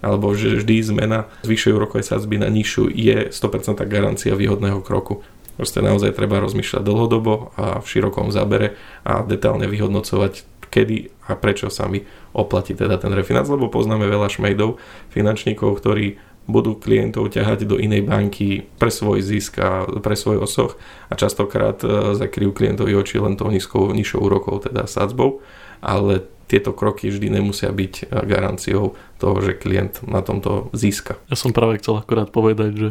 alebo 0.00 0.32
že 0.32 0.60
vždy 0.60 0.74
zmena 0.84 1.28
z 1.44 1.48
vyššej 1.52 1.72
úrokovej 1.76 2.04
sadzby 2.04 2.40
na 2.40 2.48
nižšiu 2.48 2.88
je 2.92 3.28
100% 3.32 3.80
garancia 3.88 4.32
výhodného 4.36 4.80
kroku. 4.80 5.24
Proste 5.60 5.84
naozaj 5.84 6.16
treba 6.16 6.40
rozmýšľať 6.40 6.80
dlhodobo 6.80 7.52
a 7.60 7.84
v 7.84 7.86
širokom 7.86 8.32
zábere 8.32 8.80
a 9.04 9.20
detálne 9.20 9.68
vyhodnocovať, 9.68 10.48
kedy 10.72 11.12
a 11.28 11.36
prečo 11.36 11.68
sa 11.68 11.84
mi 11.84 12.00
oplatí 12.32 12.72
teda 12.72 12.96
ten 12.96 13.12
refinanc, 13.12 13.44
lebo 13.50 13.68
poznáme 13.68 14.08
veľa 14.08 14.32
šmejdov, 14.32 14.80
finančníkov, 15.12 15.76
ktorí 15.76 16.16
budú 16.48 16.74
klientov 16.74 17.30
ťahať 17.30 17.68
do 17.68 17.76
inej 17.78 18.08
banky 18.08 18.66
pre 18.80 18.90
svoj 18.90 19.22
zisk 19.22 19.60
a 19.62 19.86
pre 19.86 20.18
svoj 20.18 20.42
osoch 20.42 20.80
a 21.06 21.14
častokrát 21.14 21.78
e, 21.84 22.16
zakryjú 22.18 22.50
klientovi 22.50 22.96
oči 22.96 23.22
len 23.22 23.38
tou 23.38 23.52
nízkou, 23.52 23.92
nižšou 23.94 24.18
úrokou, 24.18 24.58
teda 24.58 24.90
sadzbou, 24.90 25.44
ale 25.78 26.26
tieto 26.50 26.74
kroky 26.74 27.06
vždy 27.06 27.38
nemusia 27.38 27.70
byť 27.70 27.94
e, 28.02 28.04
garanciou 28.26 28.98
toho, 29.22 29.36
že 29.38 29.54
klient 29.54 30.02
na 30.02 30.18
tomto 30.18 30.74
získa. 30.74 31.14
Ja 31.30 31.38
som 31.38 31.54
práve 31.54 31.78
chcel 31.78 32.02
akorát 32.02 32.34
povedať, 32.34 32.72
že 32.74 32.90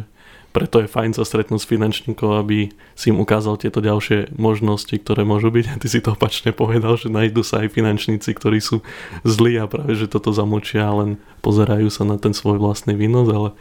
preto 0.50 0.82
je 0.82 0.90
fajn 0.90 1.14
sa 1.14 1.22
stretnúť 1.22 1.62
s 1.62 1.70
finančníkom, 1.70 2.42
aby 2.42 2.74
si 2.98 3.14
im 3.14 3.22
ukázal 3.22 3.54
tieto 3.54 3.78
ďalšie 3.78 4.34
možnosti, 4.34 4.90
ktoré 4.98 5.22
môžu 5.22 5.54
byť. 5.54 5.66
A 5.70 5.78
ty 5.78 5.86
si 5.86 6.02
to 6.02 6.18
opačne 6.18 6.50
povedal, 6.50 6.98
že 6.98 7.06
nájdú 7.06 7.46
sa 7.46 7.62
aj 7.62 7.70
finančníci, 7.70 8.34
ktorí 8.34 8.58
sú 8.58 8.82
zlí 9.22 9.62
a 9.62 9.70
práve, 9.70 9.94
že 9.94 10.10
toto 10.10 10.34
zamočia, 10.34 10.90
len 10.90 11.22
pozerajú 11.38 11.86
sa 11.86 12.02
na 12.02 12.18
ten 12.18 12.34
svoj 12.34 12.58
vlastný 12.58 12.98
výnos, 12.98 13.30
ale 13.30 13.54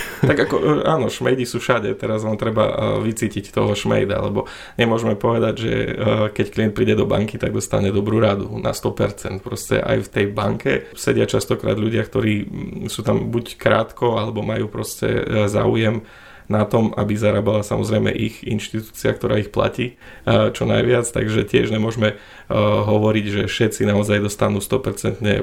tak 0.28 0.48
ako, 0.48 0.56
e, 0.58 0.66
áno, 0.88 1.12
šmejdy 1.12 1.44
sú 1.44 1.60
všade, 1.60 1.92
teraz 1.96 2.24
len 2.24 2.36
treba 2.40 2.64
e, 2.68 2.74
vycítiť 3.04 3.52
toho 3.52 3.76
šmejda, 3.76 4.16
lebo 4.24 4.48
nemôžeme 4.80 5.14
povedať, 5.16 5.54
že 5.58 5.72
e, 5.72 5.90
keď 6.32 6.46
klient 6.48 6.74
príde 6.74 6.94
do 6.96 7.04
banky, 7.08 7.36
tak 7.36 7.52
dostane 7.52 7.92
dobrú 7.92 8.18
radu 8.18 8.48
na 8.58 8.72
100%. 8.72 9.44
Proste 9.44 9.80
aj 9.80 10.08
v 10.08 10.08
tej 10.08 10.26
banke 10.32 10.72
sedia 10.96 11.28
častokrát 11.28 11.76
ľudia, 11.76 12.04
ktorí 12.04 12.34
sú 12.88 13.04
tam 13.04 13.28
buď 13.28 13.60
krátko, 13.60 14.16
alebo 14.18 14.40
majú 14.40 14.68
proste 14.72 15.08
záujem 15.48 16.04
na 16.52 16.68
tom, 16.68 16.92
aby 16.92 17.16
zarábala 17.16 17.64
samozrejme 17.64 18.12
ich 18.12 18.44
inštitúcia, 18.44 19.16
ktorá 19.16 19.40
ich 19.40 19.48
platí 19.48 19.96
e, 20.28 20.52
čo 20.52 20.68
najviac, 20.68 21.08
takže 21.08 21.48
tiež 21.48 21.72
nemôžeme 21.72 22.12
e, 22.12 22.16
hovoriť, 22.84 23.24
že 23.32 23.42
všetci 23.48 23.88
naozaj 23.88 24.20
dostanú 24.20 24.60
100% 24.60 25.24
e, 25.24 25.40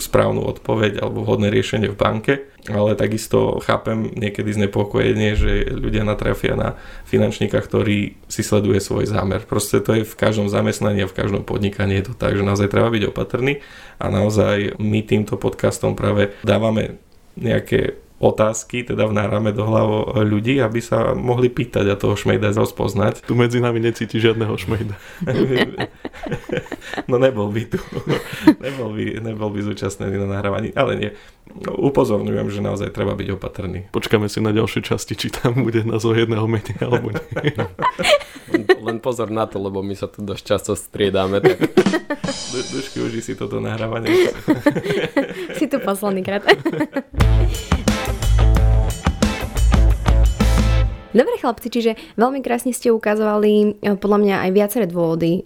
správnu 0.00 0.40
odpoveď 0.48 1.04
alebo 1.04 1.28
vhodné 1.28 1.52
riešenie 1.52 1.92
v 1.92 2.00
banke, 2.00 2.34
ale 2.72 2.96
takisto 2.96 3.60
chápem 3.60 4.08
niekedy 4.16 4.56
znepokojenie, 4.56 5.36
že 5.36 5.68
ľudia 5.68 6.08
natrafia 6.08 6.56
na 6.56 6.80
finančníka, 7.04 7.60
ktorý 7.60 8.16
si 8.26 8.40
sleduje 8.40 8.80
svoj 8.80 9.12
zámer. 9.12 9.44
Proste 9.44 9.84
to 9.84 10.00
je 10.00 10.08
v 10.08 10.14
každom 10.16 10.48
zamestnaní 10.48 11.04
a 11.04 11.10
v 11.10 11.16
každom 11.20 11.44
podnikaní 11.44 12.00
je 12.00 12.10
to 12.10 12.14
tak, 12.16 12.34
že 12.34 12.42
naozaj 12.42 12.72
treba 12.72 12.88
byť 12.88 13.12
opatrný. 13.12 13.60
A 14.00 14.08
naozaj 14.08 14.80
my 14.80 15.04
týmto 15.04 15.36
podcastom 15.36 15.92
práve 15.92 16.32
dávame 16.40 16.96
nejaké 17.36 18.05
otázky, 18.16 18.80
teda 18.80 19.04
vnárame 19.04 19.52
do 19.52 19.68
hlav 19.68 19.88
ľudí, 20.24 20.56
aby 20.56 20.80
sa 20.80 21.12
mohli 21.12 21.52
pýtať 21.52 21.92
a 21.92 22.00
toho 22.00 22.16
šmejda 22.16 22.56
rozpoznať. 22.56 23.28
Tu 23.28 23.36
medzi 23.36 23.60
nami 23.60 23.76
necíti 23.76 24.16
žiadneho 24.16 24.56
šmejda. 24.56 24.96
no 27.10 27.20
nebol 27.20 27.52
by 27.52 27.62
tu. 27.68 27.78
nebol, 28.64 28.96
by, 28.96 29.04
nebol 29.20 29.48
by 29.52 29.60
zúčastnený 29.60 30.16
na 30.16 30.40
nahrávaní, 30.40 30.72
ale 30.72 30.92
nie. 30.96 31.10
Upozorňujem, 31.68 32.48
že 32.48 32.60
naozaj 32.64 32.88
treba 32.96 33.12
byť 33.12 33.28
opatrný. 33.36 33.92
Počkáme 33.92 34.32
si 34.32 34.40
na 34.40 34.50
ďalšie 34.50 34.80
časti, 34.80 35.12
či 35.12 35.28
tam 35.28 35.62
bude 35.62 35.84
názov 35.84 36.16
jedného 36.16 36.48
menej 36.48 36.80
alebo 36.80 37.12
nie. 37.12 37.52
Len 38.80 38.96
pozor 38.98 39.28
na 39.28 39.44
to, 39.44 39.60
lebo 39.60 39.84
my 39.84 39.92
sa 39.92 40.08
tu 40.08 40.24
dosť 40.24 40.42
často 40.42 40.72
striedame. 40.72 41.44
Tak... 41.44 41.58
Du, 42.56 42.58
dušky, 42.72 42.98
uži 43.04 43.20
si 43.20 43.32
toto 43.36 43.60
nahrávanie. 43.60 44.32
si 45.58 45.68
tu 45.68 45.76
posledný 45.84 46.24
krát. 46.24 46.48
Dobre 51.16 51.40
chlapci, 51.40 51.72
čiže 51.72 51.96
veľmi 52.20 52.44
krásne 52.44 52.76
ste 52.76 52.92
ukazovali 52.92 53.80
e, 53.80 53.96
podľa 53.96 54.18
mňa 54.20 54.36
aj 54.44 54.50
viaceré 54.52 54.84
dôvody, 54.84 55.40
e, 55.40 55.42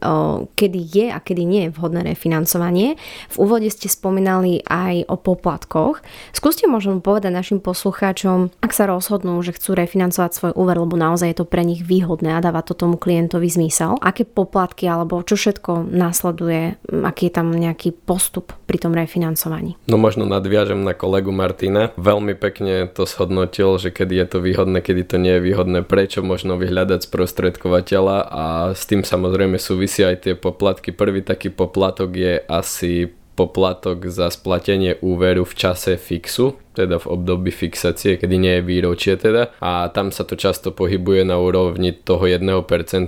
kedy 0.58 0.80
je 0.82 1.06
a 1.14 1.22
kedy 1.22 1.46
nie 1.46 1.62
je 1.70 1.74
vhodné 1.78 2.02
refinancovanie. 2.02 2.98
V 3.30 3.36
úvode 3.38 3.70
ste 3.70 3.86
spomínali 3.86 4.66
aj 4.66 5.06
o 5.06 5.14
poplatkoch. 5.14 6.02
Skúste 6.34 6.66
možno 6.66 6.98
povedať 6.98 7.30
našim 7.30 7.62
poslucháčom, 7.62 8.50
ak 8.58 8.72
sa 8.74 8.90
rozhodnú, 8.90 9.38
že 9.46 9.54
chcú 9.54 9.78
refinancovať 9.78 10.30
svoj 10.34 10.52
úver, 10.58 10.74
lebo 10.74 10.98
naozaj 10.98 11.30
je 11.30 11.38
to 11.38 11.46
pre 11.46 11.62
nich 11.62 11.86
výhodné 11.86 12.34
a 12.34 12.42
dáva 12.42 12.66
to 12.66 12.74
tomu 12.74 12.98
klientovi 12.98 13.46
zmysel. 13.46 13.94
Aké 14.02 14.26
poplatky 14.26 14.90
alebo 14.90 15.22
čo 15.22 15.38
všetko 15.38 15.86
následuje, 15.86 16.82
aký 16.90 17.30
je 17.30 17.34
tam 17.38 17.54
nejaký 17.54 17.94
postup 17.94 18.58
pri 18.66 18.82
tom 18.82 18.90
refinancovaní? 18.90 19.78
No 19.86 20.02
možno 20.02 20.26
nadviažem 20.26 20.82
na 20.82 20.98
kolegu 20.98 21.30
Martina. 21.30 21.94
Veľmi 21.94 22.34
pekne 22.34 22.90
to 22.90 23.06
shodnotil, 23.06 23.78
že 23.78 23.94
kedy 23.94 24.18
je 24.18 24.26
to 24.26 24.38
výhodné, 24.42 24.82
kedy 24.82 25.06
to 25.06 25.16
nie 25.22 25.38
je 25.38 25.44
výhodné 25.46 25.59
výhodné, 25.60 25.84
prečo 25.84 26.24
možno 26.24 26.56
vyhľadať 26.56 27.04
sprostredkovateľa 27.04 28.18
a 28.32 28.44
s 28.72 28.88
tým 28.88 29.04
samozrejme 29.04 29.60
súvisia 29.60 30.08
aj 30.08 30.16
tie 30.24 30.34
poplatky. 30.34 30.96
Prvý 30.96 31.20
taký 31.20 31.52
poplatok 31.52 32.16
je 32.16 32.34
asi 32.48 33.12
poplatok 33.36 34.08
za 34.08 34.32
splatenie 34.32 34.96
úveru 35.04 35.44
v 35.44 35.54
čase 35.56 36.00
fixu, 36.00 36.56
teda 36.72 36.96
v 36.96 37.06
období 37.12 37.52
fixácie, 37.52 38.16
kedy 38.16 38.36
nie 38.40 38.54
je 38.60 38.64
výročie 38.64 39.16
teda 39.20 39.52
a 39.60 39.88
tam 39.92 40.12
sa 40.12 40.24
to 40.24 40.36
často 40.36 40.72
pohybuje 40.72 41.28
na 41.28 41.36
úrovni 41.36 41.92
toho 41.92 42.24
1% 42.24 42.48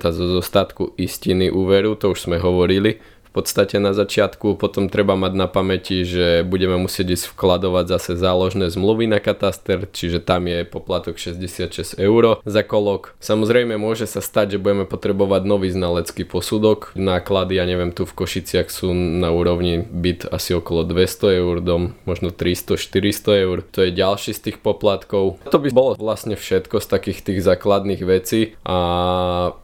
zo 0.00 0.26
zostatku 0.40 0.96
istiny 1.00 1.48
úveru, 1.48 1.96
to 1.96 2.12
už 2.12 2.28
sme 2.28 2.36
hovorili 2.36 3.00
podstate 3.32 3.80
na 3.80 3.96
začiatku. 3.96 4.60
Potom 4.60 4.92
treba 4.92 5.16
mať 5.16 5.32
na 5.32 5.48
pamäti, 5.48 6.04
že 6.04 6.44
budeme 6.44 6.76
musieť 6.76 7.16
ísť 7.16 7.26
vkladovať 7.32 7.84
zase 7.88 8.12
záložné 8.20 8.68
zmluvy 8.68 9.08
na 9.08 9.18
kataster, 9.18 9.88
čiže 9.88 10.20
tam 10.20 10.46
je 10.46 10.68
poplatok 10.68 11.16
66 11.16 11.96
eur 11.96 12.38
za 12.44 12.62
kolok. 12.62 13.16
Samozrejme 13.18 13.80
môže 13.80 14.04
sa 14.04 14.20
stať, 14.20 14.56
že 14.56 14.62
budeme 14.62 14.84
potrebovať 14.84 15.42
nový 15.48 15.72
znalecký 15.72 16.28
posudok. 16.28 16.92
Náklady, 16.94 17.56
ja 17.56 17.64
neviem, 17.64 17.90
tu 17.90 18.04
v 18.04 18.12
Košiciach 18.12 18.68
sú 18.68 18.92
na 18.92 19.32
úrovni 19.32 19.82
byt 19.82 20.28
asi 20.28 20.52
okolo 20.52 20.84
200 20.84 21.40
eur, 21.40 21.56
dom 21.64 21.96
možno 22.04 22.30
300-400 22.30 23.44
eur. 23.48 23.64
To 23.72 23.78
je 23.82 23.90
ďalší 23.90 24.36
z 24.36 24.40
tých 24.50 24.58
poplatkov. 24.60 25.40
To 25.48 25.58
by 25.58 25.68
bolo 25.72 25.96
vlastne 25.96 26.36
všetko 26.36 26.82
z 26.82 26.86
takých 26.86 27.18
tých 27.24 27.40
základných 27.40 28.02
vecí 28.04 28.54
a 28.66 28.76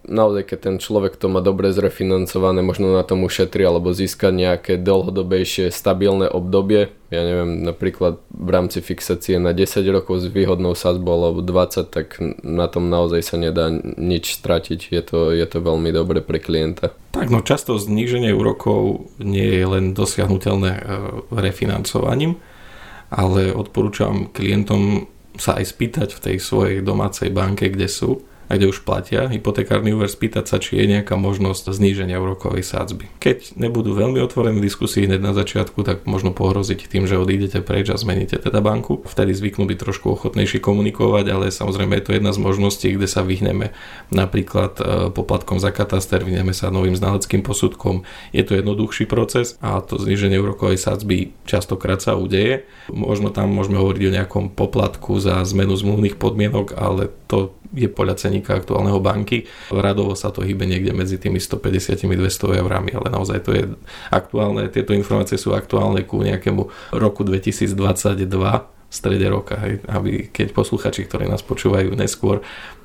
naozaj 0.07 0.43
keď 0.49 0.59
ten 0.59 0.75
človek 0.81 1.15
to 1.19 1.27
má 1.29 1.43
dobre 1.43 1.69
zrefinancované, 1.69 2.65
možno 2.65 2.95
na 2.95 3.03
tom 3.05 3.23
ušetrí 3.23 3.58
ušetri 3.59 3.63
alebo 3.67 3.91
získať 3.91 4.33
nejaké 4.33 4.73
dlhodobejšie 4.79 5.71
stabilné 5.71 6.31
obdobie. 6.31 6.89
Ja 7.11 7.25
neviem, 7.25 7.65
napríklad 7.65 8.21
v 8.29 8.49
rámci 8.53 8.79
fixácie 8.79 9.41
na 9.41 9.51
10 9.51 9.83
rokov 9.89 10.23
s 10.23 10.25
výhodnou 10.29 10.77
sadzbou 10.77 11.19
alebo 11.19 11.41
20, 11.41 11.89
tak 11.89 12.21
na 12.45 12.69
tom 12.69 12.87
naozaj 12.87 13.21
sa 13.25 13.35
nedá 13.35 13.73
nič 13.97 14.37
stratiť. 14.39 14.79
Je 14.93 15.01
to, 15.01 15.33
je 15.33 15.45
to 15.49 15.57
veľmi 15.59 15.89
dobre 15.91 16.21
pre 16.21 16.39
klienta. 16.39 16.93
Tak 17.11 17.33
no 17.33 17.41
často 17.41 17.75
zníženie 17.75 18.31
úrokov 18.31 19.09
nie 19.17 19.49
je 19.49 19.65
len 19.65 19.97
dosiahnutelné 19.97 20.71
e, 20.77 20.81
refinancovaním, 21.33 22.37
ale 23.09 23.49
odporúčam 23.51 24.29
klientom 24.29 25.09
sa 25.39 25.57
aj 25.57 25.65
spýtať 25.65 26.13
v 26.13 26.19
tej 26.29 26.35
svojej 26.37 26.77
domácej 26.85 27.33
banke, 27.33 27.73
kde 27.73 27.89
sú, 27.89 28.21
a 28.49 28.57
kde 28.57 28.73
už 28.73 28.81
platia 28.81 29.29
hypotekárny 29.29 29.93
úver, 29.93 30.09
spýtať 30.09 30.45
sa, 30.49 30.57
či 30.57 30.81
je 30.81 30.97
nejaká 30.97 31.13
možnosť 31.13 31.69
zníženia 31.69 32.17
úrokovej 32.17 32.65
sádzby. 32.65 33.21
Keď 33.21 33.61
nebudú 33.61 33.93
veľmi 33.93 34.17
otvorené 34.25 34.57
diskusii 34.57 35.05
hneď 35.05 35.21
na 35.21 35.37
začiatku, 35.37 35.85
tak 35.85 36.09
možno 36.09 36.33
pohroziť 36.33 36.89
tým, 36.89 37.05
že 37.05 37.21
odídete 37.21 37.61
preč 37.61 37.93
a 37.93 38.01
zmeníte 38.01 38.41
teda 38.41 38.57
banku. 38.65 39.05
Vtedy 39.05 39.37
zvyknú 39.37 39.69
byť 39.69 39.77
trošku 39.77 40.09
ochotnejší 40.17 40.57
komunikovať, 40.65 41.25
ale 41.29 41.45
samozrejme 41.53 42.01
je 42.01 42.05
to 42.09 42.15
jedna 42.17 42.33
z 42.33 42.41
možností, 42.41 42.89
kde 42.97 43.05
sa 43.05 43.21
vyhneme 43.21 43.69
napríklad 44.09 44.73
e, 44.81 44.83
poplatkom 45.13 45.61
za 45.61 45.69
kataster, 45.69 46.25
vyhneme 46.25 46.57
sa 46.57 46.73
novým 46.73 46.97
znaleckým 46.97 47.45
posudkom. 47.45 48.01
Je 48.33 48.41
to 48.41 48.57
jednoduchší 48.57 49.05
proces 49.05 49.61
a 49.61 49.77
to 49.85 50.01
zníženie 50.01 50.41
úrokovej 50.41 50.81
sádzby 50.81 51.37
častokrát 51.45 52.01
sa 52.01 52.17
udeje. 52.17 52.65
Možno 52.89 53.29
tam 53.29 53.53
môžeme 53.53 53.77
hovoriť 53.77 54.03
o 54.09 54.15
nejakom 54.17 54.45
poplatku 54.49 55.21
za 55.21 55.45
zmenu 55.45 55.77
zmluvných 55.77 56.17
podmienok, 56.17 56.73
ale 56.73 57.13
to 57.29 57.53
je 57.73 57.87
podľa 57.89 58.17
ceníka 58.17 58.57
aktuálneho 58.57 58.97
banky. 58.97 59.45
Radovo 59.69 60.17
sa 60.17 60.33
to 60.33 60.41
hýbe 60.41 60.65
niekde 60.65 60.89
medzi 60.93 61.21
tými 61.21 61.37
150 61.37 62.01
200 62.01 62.61
eurami, 62.61 62.91
ale 62.97 63.07
naozaj 63.13 63.39
to 63.45 63.51
je 63.53 63.63
aktuálne, 64.09 64.69
tieto 64.73 64.97
informácie 64.97 65.37
sú 65.37 65.53
aktuálne 65.53 66.01
ku 66.05 66.21
nejakému 66.21 66.93
roku 66.97 67.21
2022 67.21 68.25
v 68.89 68.93
strede 68.97 69.29
roka, 69.29 69.53
aby 69.85 70.33
keď 70.33 70.49
posluchači, 70.49 71.05
ktorí 71.05 71.29
nás 71.29 71.45
počúvajú 71.45 71.93
neskôr, 71.93 72.41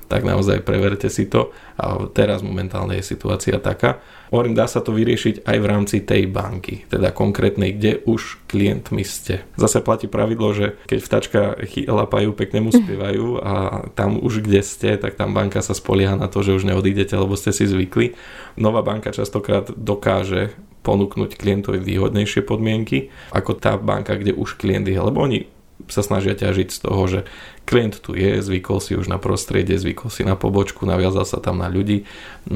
tak 0.07 0.21
naozaj 0.23 0.61
preverte 0.61 1.09
si 1.09 1.25
to. 1.25 1.53
A 1.75 2.07
teraz 2.11 2.39
momentálne 2.39 2.95
je 2.99 3.05
situácia 3.05 3.59
taká. 3.59 3.99
Hovorím, 4.33 4.57
dá 4.57 4.65
sa 4.65 4.81
to 4.81 4.95
vyriešiť 4.95 5.45
aj 5.45 5.57
v 5.61 5.69
rámci 5.69 5.97
tej 6.01 6.25
banky, 6.25 6.87
teda 6.89 7.13
konkrétnej, 7.13 7.77
kde 7.77 8.01
už 8.09 8.41
klientmi 8.49 9.05
ste. 9.05 9.45
Zase 9.53 9.85
platí 9.85 10.09
pravidlo, 10.09 10.49
že 10.55 10.75
keď 10.89 10.99
vtačka 10.99 11.41
lapajú, 11.85 12.33
pekne 12.33 12.65
mu 12.65 12.71
spievajú 12.79 13.43
a 13.43 13.53
tam 13.93 14.17
už 14.17 14.41
kde 14.41 14.61
ste, 14.65 14.97
tak 14.97 15.19
tam 15.19 15.37
banka 15.37 15.61
sa 15.61 15.77
spolieha 15.77 16.17
na 16.17 16.25
to, 16.25 16.41
že 16.41 16.57
už 16.57 16.65
neodídete, 16.65 17.13
lebo 17.13 17.37
ste 17.37 17.53
si 17.53 17.69
zvykli. 17.69 18.17
Nová 18.57 18.81
banka 18.81 19.13
častokrát 19.13 19.69
dokáže 19.75 20.55
ponúknuť 20.85 21.41
klientovi 21.41 21.81
výhodnejšie 21.81 22.45
podmienky 22.45 23.09
ako 23.33 23.57
tá 23.57 23.73
banka, 23.73 24.13
kde 24.13 24.37
už 24.37 24.61
klient 24.61 24.85
je, 24.85 25.01
lebo 25.01 25.25
oni 25.25 25.49
sa 25.91 26.01
snažia 26.01 26.33
ťažiť 26.33 26.69
z 26.71 26.79
toho, 26.81 27.01
že 27.05 27.19
klient 27.67 27.99
tu 27.99 28.15
je, 28.15 28.39
zvykol 28.39 28.79
si 28.79 28.95
už 28.95 29.11
na 29.11 29.19
prostredie, 29.19 29.75
zvykol 29.75 30.07
si 30.07 30.23
na 30.23 30.39
pobočku, 30.39 30.87
naviazal 30.87 31.27
sa 31.27 31.43
tam 31.43 31.59
na 31.59 31.67
ľudí, 31.67 32.07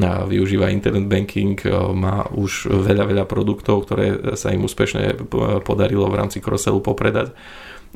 využíva 0.01 0.71
internet 0.71 1.05
banking, 1.05 1.59
má 1.93 2.25
už 2.31 2.71
veľa, 2.71 3.05
veľa 3.11 3.25
produktov, 3.27 3.85
ktoré 3.85 4.35
sa 4.39 4.55
im 4.55 4.63
úspešne 4.63 5.29
podarilo 5.67 6.07
v 6.07 6.17
rámci 6.17 6.39
kroselu 6.39 6.79
popredať 6.79 7.35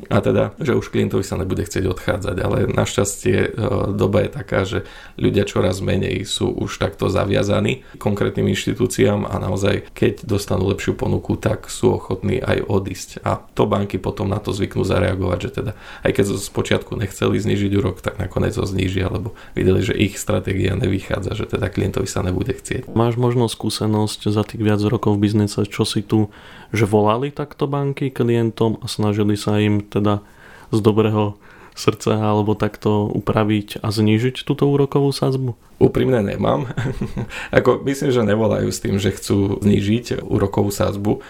a 0.10 0.18
teda, 0.20 0.58
že 0.58 0.74
už 0.74 0.90
klientovi 0.90 1.22
sa 1.22 1.38
nebude 1.38 1.62
chcieť 1.64 1.86
odchádzať, 1.86 2.36
ale 2.42 2.66
našťastie 2.66 3.38
e, 3.38 3.50
doba 3.94 4.26
je 4.26 4.30
taká, 4.30 4.60
že 4.66 4.90
ľudia 5.22 5.46
čoraz 5.46 5.86
menej 5.86 6.26
sú 6.26 6.50
už 6.50 6.82
takto 6.82 7.14
zaviazaní 7.14 7.86
konkrétnym 8.02 8.50
inštitúciám 8.52 9.30
a 9.30 9.38
naozaj, 9.38 9.94
keď 9.94 10.26
dostanú 10.26 10.66
lepšiu 10.74 10.98
ponuku, 10.98 11.38
tak 11.38 11.70
sú 11.70 11.94
ochotní 11.94 12.42
aj 12.42 12.66
odísť. 12.66 13.10
A 13.22 13.38
to 13.38 13.70
banky 13.70 14.02
potom 14.02 14.34
na 14.34 14.42
to 14.42 14.50
zvyknú 14.50 14.82
zareagovať, 14.82 15.40
že 15.40 15.50
teda 15.62 15.72
aj 16.02 16.12
keď 16.12 16.26
z 16.42 16.50
počiatku 16.50 16.98
nechceli 16.98 17.38
znižiť 17.38 17.72
úrok, 17.78 18.02
tak 18.02 18.18
nakoniec 18.18 18.58
ho 18.58 18.66
znížia, 18.66 19.14
lebo 19.14 19.38
videli, 19.54 19.86
že 19.86 19.94
ich 19.94 20.18
stratégia 20.18 20.74
nevychádza, 20.74 21.38
že 21.38 21.46
teda 21.46 21.70
klientovi 21.70 22.10
sa 22.10 22.26
nebude 22.26 22.58
chcieť. 22.58 22.90
Máš 22.98 23.22
možno 23.22 23.46
skúsenosť 23.46 24.26
za 24.34 24.42
tých 24.42 24.66
viac 24.66 24.82
rokov 24.82 25.16
v 25.16 25.30
biznise, 25.30 25.70
čo 25.70 25.86
si 25.86 26.02
tu 26.02 26.34
že 26.74 26.90
volali 26.90 27.30
takto 27.30 27.70
banky 27.70 28.10
klientom 28.10 28.82
a 28.82 28.90
snažili 28.90 29.38
sa 29.38 29.62
im 29.62 29.83
teda 29.90 30.24
z 30.72 30.80
dobrého 30.80 31.36
srdca 31.74 32.22
alebo 32.22 32.54
takto 32.54 33.10
upraviť 33.10 33.82
a 33.82 33.90
znížiť 33.90 34.46
túto 34.46 34.70
úrokovú 34.70 35.10
sadzbu? 35.10 35.58
Úprimne 35.82 36.22
nemám. 36.22 36.70
Ako 37.58 37.82
myslím, 37.84 38.13
že 38.13 38.22
nevolajú 38.22 38.70
s 38.70 38.80
tým, 38.82 39.02
že 39.02 39.13
chcú 39.13 39.60
znížiť 39.62 40.22
úrokovú 40.22 40.70
sadzbu 40.70 41.22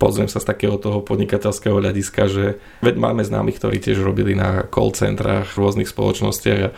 pozriem 0.00 0.32
sa 0.32 0.40
z 0.40 0.48
takého 0.48 0.80
toho 0.80 1.04
podnikateľského 1.04 1.76
hľadiska, 1.76 2.22
že 2.32 2.44
veď 2.80 2.96
máme 2.96 3.20
známych, 3.20 3.60
ktorí 3.60 3.76
tiež 3.84 4.00
robili 4.00 4.32
na 4.32 4.64
call 4.72 4.96
centrách 4.96 5.52
v 5.52 5.60
rôznych 5.60 5.92
spoločnostiach 5.92 6.60
a, 6.64 6.70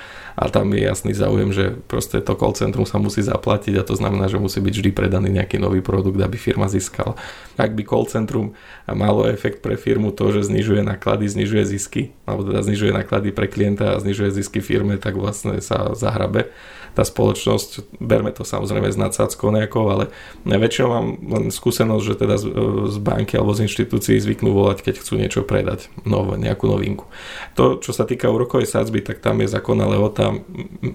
a 0.42 0.44
tam 0.50 0.74
je 0.74 0.82
jasný 0.82 1.14
záujem, 1.14 1.54
že 1.54 1.78
proste 1.86 2.18
to 2.18 2.34
call 2.34 2.50
centrum 2.58 2.82
sa 2.82 2.98
musí 2.98 3.22
zaplatiť 3.22 3.78
a 3.78 3.86
to 3.86 3.94
znamená, 3.94 4.26
že 4.26 4.42
musí 4.42 4.58
byť 4.58 4.74
vždy 4.74 4.90
predaný 4.90 5.30
nejaký 5.38 5.62
nový 5.62 5.78
produkt, 5.78 6.18
aby 6.18 6.34
firma 6.34 6.66
získala. 6.66 7.14
Ak 7.60 7.76
by 7.76 7.82
call 7.84 8.08
centrum 8.08 8.56
malo 8.88 9.28
efekt 9.28 9.60
pre 9.60 9.76
firmu 9.76 10.12
to, 10.12 10.32
že 10.32 10.48
znižuje 10.48 10.80
náklady, 10.84 11.28
znižuje 11.28 11.64
zisky, 11.68 12.16
alebo 12.24 12.48
teda 12.48 12.64
znižuje 12.64 12.92
náklady 12.92 13.28
pre 13.32 13.48
klienta 13.48 13.96
a 13.96 14.00
znižuje 14.00 14.32
zisky 14.32 14.64
firme, 14.64 14.96
tak 14.96 15.16
vlastne 15.16 15.60
sa 15.60 15.92
zahrabe 15.92 16.48
tá 16.92 17.08
spoločnosť, 17.08 17.96
berme 18.04 18.28
to 18.36 18.44
samozrejme 18.44 18.92
s 18.92 19.00
nadsádzkou 19.00 19.48
nejakou, 19.48 19.88
ale 19.88 20.12
väčšinou 20.44 20.88
mám 20.92 21.06
len 21.24 21.44
skúsenosť, 21.48 22.04
že 22.04 22.14
teda 22.20 22.36
z, 22.36 22.44
z 22.92 22.96
banky 23.00 23.40
alebo 23.40 23.56
z 23.56 23.64
inštitúcií 23.64 24.20
zvyknú 24.20 24.52
volať, 24.52 24.84
keď 24.84 24.94
chcú 25.00 25.16
niečo 25.16 25.40
predať, 25.40 25.88
nové, 26.04 26.36
nejakú 26.36 26.68
novinku. 26.68 27.08
To, 27.56 27.80
čo 27.80 27.96
sa 27.96 28.04
týka 28.04 28.28
úrokovej 28.28 28.68
sadzby, 28.68 29.00
tak 29.00 29.24
tam 29.24 29.40
je 29.40 29.48
zákonná 29.48 29.88
lehota, 29.88 30.36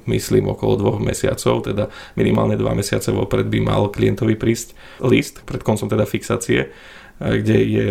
myslím, 0.06 0.54
okolo 0.54 0.78
dvoch 0.78 0.98
mesiacov, 1.02 1.66
teda 1.66 1.90
minimálne 2.14 2.54
dva 2.54 2.78
mesiace 2.78 3.10
vopred 3.10 3.50
by 3.50 3.60
mal 3.66 3.90
klientovi 3.90 4.38
prísť 4.38 4.78
list 5.02 5.42
pred 5.50 5.66
koncom 5.66 5.90
teda 5.90 6.06
fixácie, 6.06 6.47
kde 7.18 7.58
je 7.66 7.88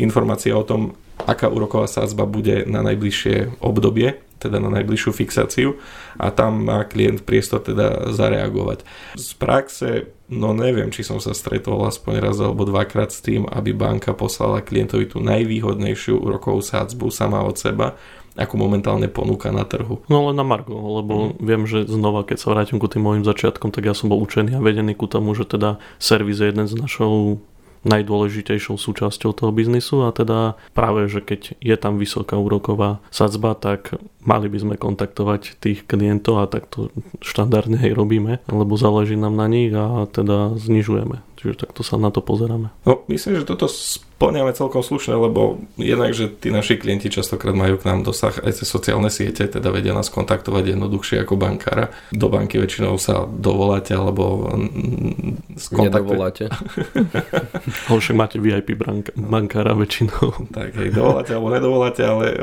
informácia 0.00 0.56
o 0.56 0.64
tom, 0.64 0.96
aká 1.24 1.48
úroková 1.48 1.88
sázba 1.88 2.24
bude 2.28 2.64
na 2.68 2.80
najbližšie 2.84 3.60
obdobie 3.60 4.20
teda 4.36 4.60
na 4.60 4.68
najbližšiu 4.68 5.10
fixáciu 5.16 5.80
a 6.20 6.28
tam 6.28 6.68
má 6.68 6.84
klient 6.84 7.24
priestor 7.24 7.64
teda 7.64 8.12
zareagovať. 8.12 8.84
Z 9.16 9.30
praxe, 9.40 9.90
no 10.28 10.52
neviem, 10.52 10.92
či 10.92 11.02
som 11.02 11.18
sa 11.18 11.32
stretol 11.32 11.80
aspoň 11.88 12.14
raz 12.20 12.36
alebo 12.38 12.68
dvakrát 12.68 13.10
s 13.12 13.24
tým, 13.24 13.48
aby 13.48 13.72
banka 13.72 14.12
poslala 14.12 14.60
klientovi 14.60 15.08
tú 15.08 15.24
najvýhodnejšiu 15.24 16.20
úrokovú 16.20 16.60
sádzbu 16.60 17.08
sama 17.08 17.40
od 17.42 17.56
seba, 17.56 17.96
ako 18.36 18.60
momentálne 18.60 19.08
ponúka 19.08 19.48
na 19.48 19.64
trhu. 19.64 20.04
No 20.12 20.28
len 20.28 20.36
na 20.36 20.44
Margo, 20.44 20.76
lebo 20.76 21.32
mm. 21.32 21.40
viem, 21.40 21.64
že 21.64 21.88
znova, 21.88 22.20
keď 22.20 22.36
sa 22.36 22.52
vrátim 22.52 22.76
ku 22.76 22.84
tým 22.84 23.00
môjim 23.00 23.24
začiatkom, 23.24 23.72
tak 23.72 23.88
ja 23.88 23.96
som 23.96 24.12
bol 24.12 24.20
učený 24.20 24.60
a 24.60 24.60
vedený 24.60 24.92
ku 24.92 25.08
tomu, 25.08 25.32
že 25.32 25.48
teda 25.48 25.80
servis 25.96 26.44
je 26.44 26.52
jeden 26.52 26.68
z 26.68 26.76
našou 26.76 27.40
najdôležitejšou 27.86 28.74
súčasťou 28.74 29.30
toho 29.30 29.54
biznisu 29.54 30.02
a 30.02 30.10
teda 30.10 30.58
práve, 30.74 31.06
že 31.06 31.22
keď 31.22 31.54
je 31.62 31.76
tam 31.78 32.02
vysoká 32.02 32.34
úroková 32.34 32.98
sadzba, 33.14 33.54
tak 33.54 33.94
mali 34.26 34.50
by 34.50 34.58
sme 34.58 34.74
kontaktovať 34.74 35.62
tých 35.62 35.86
klientov 35.86 36.42
a 36.42 36.50
tak 36.50 36.66
to 36.66 36.90
štandardne 37.22 37.78
aj 37.78 37.94
robíme, 37.94 38.42
lebo 38.50 38.74
záleží 38.74 39.14
nám 39.14 39.38
na 39.38 39.46
nich 39.46 39.70
a 39.70 40.10
teda 40.10 40.58
znižujeme. 40.58 41.22
Čiže 41.36 41.68
takto 41.68 41.84
sa 41.84 42.00
na 42.00 42.08
to 42.08 42.24
pozeráme. 42.24 42.72
No, 42.88 43.04
myslím, 43.12 43.40
že 43.40 43.44
toto 43.44 43.68
splňame 44.16 44.56
celkom 44.56 44.80
slušne, 44.80 45.12
lebo 45.12 45.60
jednak, 45.76 46.16
že 46.16 46.32
tí 46.32 46.48
naši 46.48 46.80
klienti 46.80 47.12
častokrát 47.12 47.52
majú 47.52 47.76
k 47.76 47.84
nám 47.84 48.00
dosah 48.00 48.32
aj 48.32 48.64
cez 48.64 48.68
sociálne 48.72 49.12
siete, 49.12 49.44
teda 49.44 49.68
vedia 49.68 49.92
nás 49.92 50.08
kontaktovať 50.08 50.72
jednoduchšie 50.72 51.20
ako 51.20 51.36
bankára. 51.36 51.92
Do 52.16 52.32
banky 52.32 52.56
väčšinou 52.56 52.96
sa 52.96 53.28
dovoláte 53.28 53.92
alebo 53.92 54.48
skontaktujete. 55.60 56.48
Ale 57.92 57.98
však 58.02 58.16
máte 58.16 58.40
VIP 58.40 58.72
bankára 59.12 59.76
väčšinou. 59.76 60.48
Tak, 60.48 60.72
hej, 60.80 60.96
dovoláte 60.96 61.36
alebo 61.36 61.52
nedovoláte, 61.52 62.00
ale 62.00 62.32
e, 62.32 62.36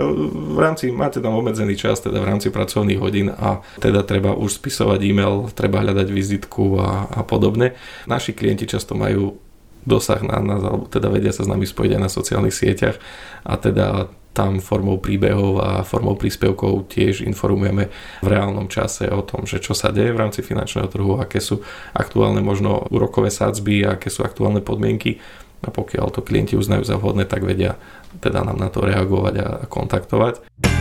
v 0.54 0.60
rámci, 0.62 0.94
máte 0.94 1.26
tam 1.26 1.34
obmedzený 1.34 1.74
čas, 1.74 1.98
teda 2.06 2.22
v 2.22 2.30
rámci 2.30 2.54
pracovných 2.54 3.02
hodín 3.02 3.34
a 3.34 3.66
teda 3.82 4.06
treba 4.06 4.38
už 4.38 4.62
spisovať 4.62 5.00
e-mail, 5.02 5.50
treba 5.58 5.82
hľadať 5.82 6.06
vizitku 6.14 6.78
a, 6.78 7.10
a 7.10 7.22
podobne. 7.26 7.74
Naši 8.06 8.38
klienti 8.38 8.70
často 8.84 9.00
majú 9.00 9.40
dosah 9.88 10.20
na 10.20 10.44
nás, 10.44 10.60
alebo 10.60 10.92
teda 10.92 11.08
vedia 11.08 11.32
sa 11.32 11.48
s 11.48 11.52
nami 11.52 11.64
spojiť 11.64 11.96
aj 11.96 12.02
na 12.04 12.12
sociálnych 12.12 12.52
sieťach 12.52 13.00
a 13.48 13.56
teda 13.56 14.12
tam 14.36 14.60
formou 14.60 14.98
príbehov 14.98 15.62
a 15.62 15.70
formou 15.86 16.18
príspevkov 16.18 16.90
tiež 16.90 17.22
informujeme 17.24 17.88
v 18.20 18.28
reálnom 18.28 18.66
čase 18.68 19.08
o 19.08 19.22
tom, 19.22 19.46
že 19.46 19.62
čo 19.62 19.78
sa 19.78 19.94
deje 19.94 20.10
v 20.10 20.20
rámci 20.20 20.42
finančného 20.42 20.90
trhu, 20.90 21.22
aké 21.22 21.38
sú 21.38 21.62
aktuálne 21.94 22.42
možno 22.42 22.84
úrokové 22.90 23.30
sádzby, 23.30 23.86
aké 23.86 24.10
sú 24.10 24.26
aktuálne 24.26 24.60
podmienky 24.60 25.22
a 25.64 25.70
pokiaľ 25.72 26.12
to 26.12 26.26
klienti 26.26 26.58
uznajú 26.58 26.84
za 26.84 26.98
vhodné, 26.98 27.30
tak 27.30 27.46
vedia 27.46 27.78
teda 28.20 28.42
nám 28.42 28.58
na 28.58 28.68
to 28.74 28.84
reagovať 28.84 29.34
a 29.40 29.48
kontaktovať. 29.70 30.73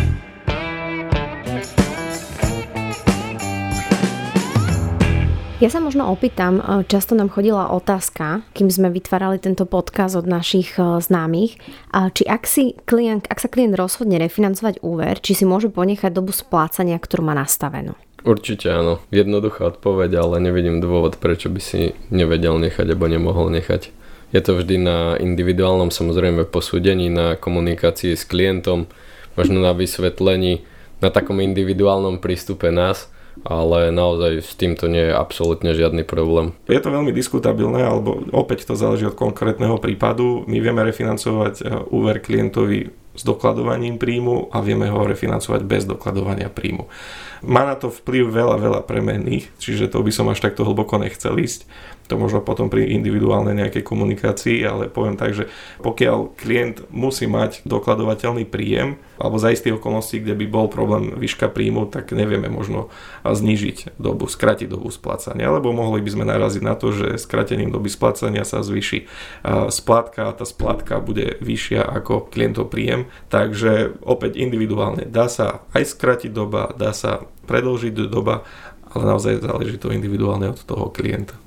Ja 5.63 5.71
sa 5.71 5.79
možno 5.79 6.11
opýtam, 6.11 6.59
e, 6.59 6.83
často 6.91 7.15
nám 7.15 7.31
chodila 7.31 7.71
otázka, 7.71 8.43
kým 8.51 8.67
sme 8.67 8.91
vytvárali 8.91 9.39
tento 9.39 9.63
podkaz 9.63 10.19
od 10.19 10.27
našich 10.27 10.75
e, 10.75 10.99
známych, 10.99 11.55
či 12.19 12.23
ak, 12.27 12.43
si 12.51 12.75
klient, 12.83 13.31
ak 13.31 13.39
sa 13.39 13.47
klient 13.47 13.79
rozhodne 13.79 14.19
refinancovať 14.19 14.83
úver, 14.83 15.23
či 15.23 15.39
si 15.39 15.47
môže 15.47 15.71
ponechať 15.71 16.11
dobu 16.11 16.35
splácania, 16.35 16.99
ktorú 16.99 17.31
má 17.31 17.39
nastavenú. 17.39 17.95
Určite 18.27 18.75
áno. 18.75 18.99
Jednoduchá 19.15 19.71
odpoveď, 19.71 20.19
ale 20.19 20.43
nevidím 20.43 20.83
dôvod, 20.83 21.23
prečo 21.23 21.47
by 21.47 21.63
si 21.63 21.95
nevedel 22.11 22.59
nechať 22.59 22.83
alebo 22.83 23.07
nemohol 23.07 23.55
nechať. 23.55 23.95
Je 24.35 24.43
to 24.43 24.59
vždy 24.59 24.83
na 24.83 25.15
individuálnom 25.15 25.95
samozrejme 25.95 26.43
posúdení, 26.51 27.07
na 27.07 27.39
komunikácii 27.39 28.19
s 28.19 28.27
klientom, 28.27 28.91
možno 29.39 29.63
na 29.63 29.71
vysvetlení, 29.79 30.67
na 30.99 31.15
takom 31.15 31.39
individuálnom 31.39 32.19
prístupe 32.19 32.75
nás, 32.75 33.12
ale 33.43 33.91
naozaj 33.91 34.45
s 34.45 34.53
týmto 34.55 34.87
nie 34.87 35.11
je 35.11 35.15
absolútne 35.17 35.73
žiadny 35.73 36.05
problém. 36.05 36.53
Je 36.69 36.79
to 36.79 36.93
veľmi 36.93 37.11
diskutabilné, 37.11 37.83
alebo 37.83 38.23
opäť 38.31 38.69
to 38.69 38.75
záleží 38.77 39.09
od 39.09 39.19
konkrétneho 39.19 39.81
prípadu. 39.81 40.45
My 40.47 40.61
vieme 40.61 40.85
refinancovať 40.85 41.55
eh, 41.61 41.67
úver 41.91 42.21
klientovi 42.21 43.03
s 43.13 43.23
dokladovaním 43.29 44.01
príjmu 44.01 44.49
a 44.49 44.65
vieme 44.65 44.89
ho 44.89 45.05
refinancovať 45.05 45.61
bez 45.69 45.85
dokladovania 45.85 46.49
príjmu. 46.49 46.89
Má 47.45 47.69
na 47.69 47.77
to 47.77 47.93
vplyv 47.93 48.33
veľa, 48.33 48.57
veľa 48.57 48.81
premenných, 48.89 49.53
čiže 49.61 49.93
to 49.93 50.01
by 50.01 50.09
som 50.15 50.31
až 50.33 50.41
takto 50.41 50.65
hlboko 50.65 50.97
nechcel 50.97 51.37
ísť 51.37 51.69
to 52.11 52.19
možno 52.21 52.45
potom 52.45 52.69
pri 52.69 52.93
individuálnej 52.93 53.57
nejakej 53.57 53.85
komunikácii, 53.87 54.61
ale 54.67 54.93
poviem 54.93 55.17
tak, 55.17 55.33
že 55.33 55.49
pokiaľ 55.81 56.37
klient 56.37 56.85
musí 56.93 57.25
mať 57.31 57.65
dokladovateľný 57.65 58.45
príjem, 58.45 59.01
alebo 59.17 59.39
za 59.39 59.55
istých 59.55 59.79
okolností, 59.79 60.19
kde 60.21 60.35
by 60.35 60.47
bol 60.51 60.67
problém 60.67 61.15
výška 61.15 61.47
príjmu, 61.49 61.87
tak 61.89 62.11
nevieme 62.11 62.51
možno 62.51 62.91
znížiť 63.23 63.97
dobu, 63.97 64.27
skrátiť 64.27 64.67
dobu 64.67 64.91
splácania, 64.91 65.47
alebo 65.47 65.71
mohli 65.71 66.03
by 66.03 66.11
sme 66.11 66.25
naraziť 66.27 66.63
na 66.67 66.75
to, 66.75 66.91
že 66.91 67.23
skratením 67.23 67.71
doby 67.71 67.89
splácania 67.89 68.43
sa 68.43 68.67
zvýši 68.67 69.07
splátka 69.71 70.29
a 70.29 70.35
tá 70.35 70.43
splátka 70.43 70.99
bude 70.99 71.39
vyššia 71.39 71.87
ako 71.87 72.29
klientov 72.29 72.75
príjem, 72.75 73.07
takže 73.31 73.95
opäť 74.03 74.43
individuálne 74.43 75.07
dá 75.07 75.31
sa 75.31 75.63
aj 75.71 75.95
skrátiť 75.95 76.31
doba, 76.35 76.75
dá 76.75 76.91
sa 76.91 77.25
predlžiť 77.47 78.11
doba, 78.11 78.43
ale 78.93 79.03
naozaj 79.07 79.41
záleží 79.41 79.79
to 79.79 79.95
individuálne 79.95 80.53
od 80.53 80.61
toho 80.61 80.91
klienta. 80.91 81.39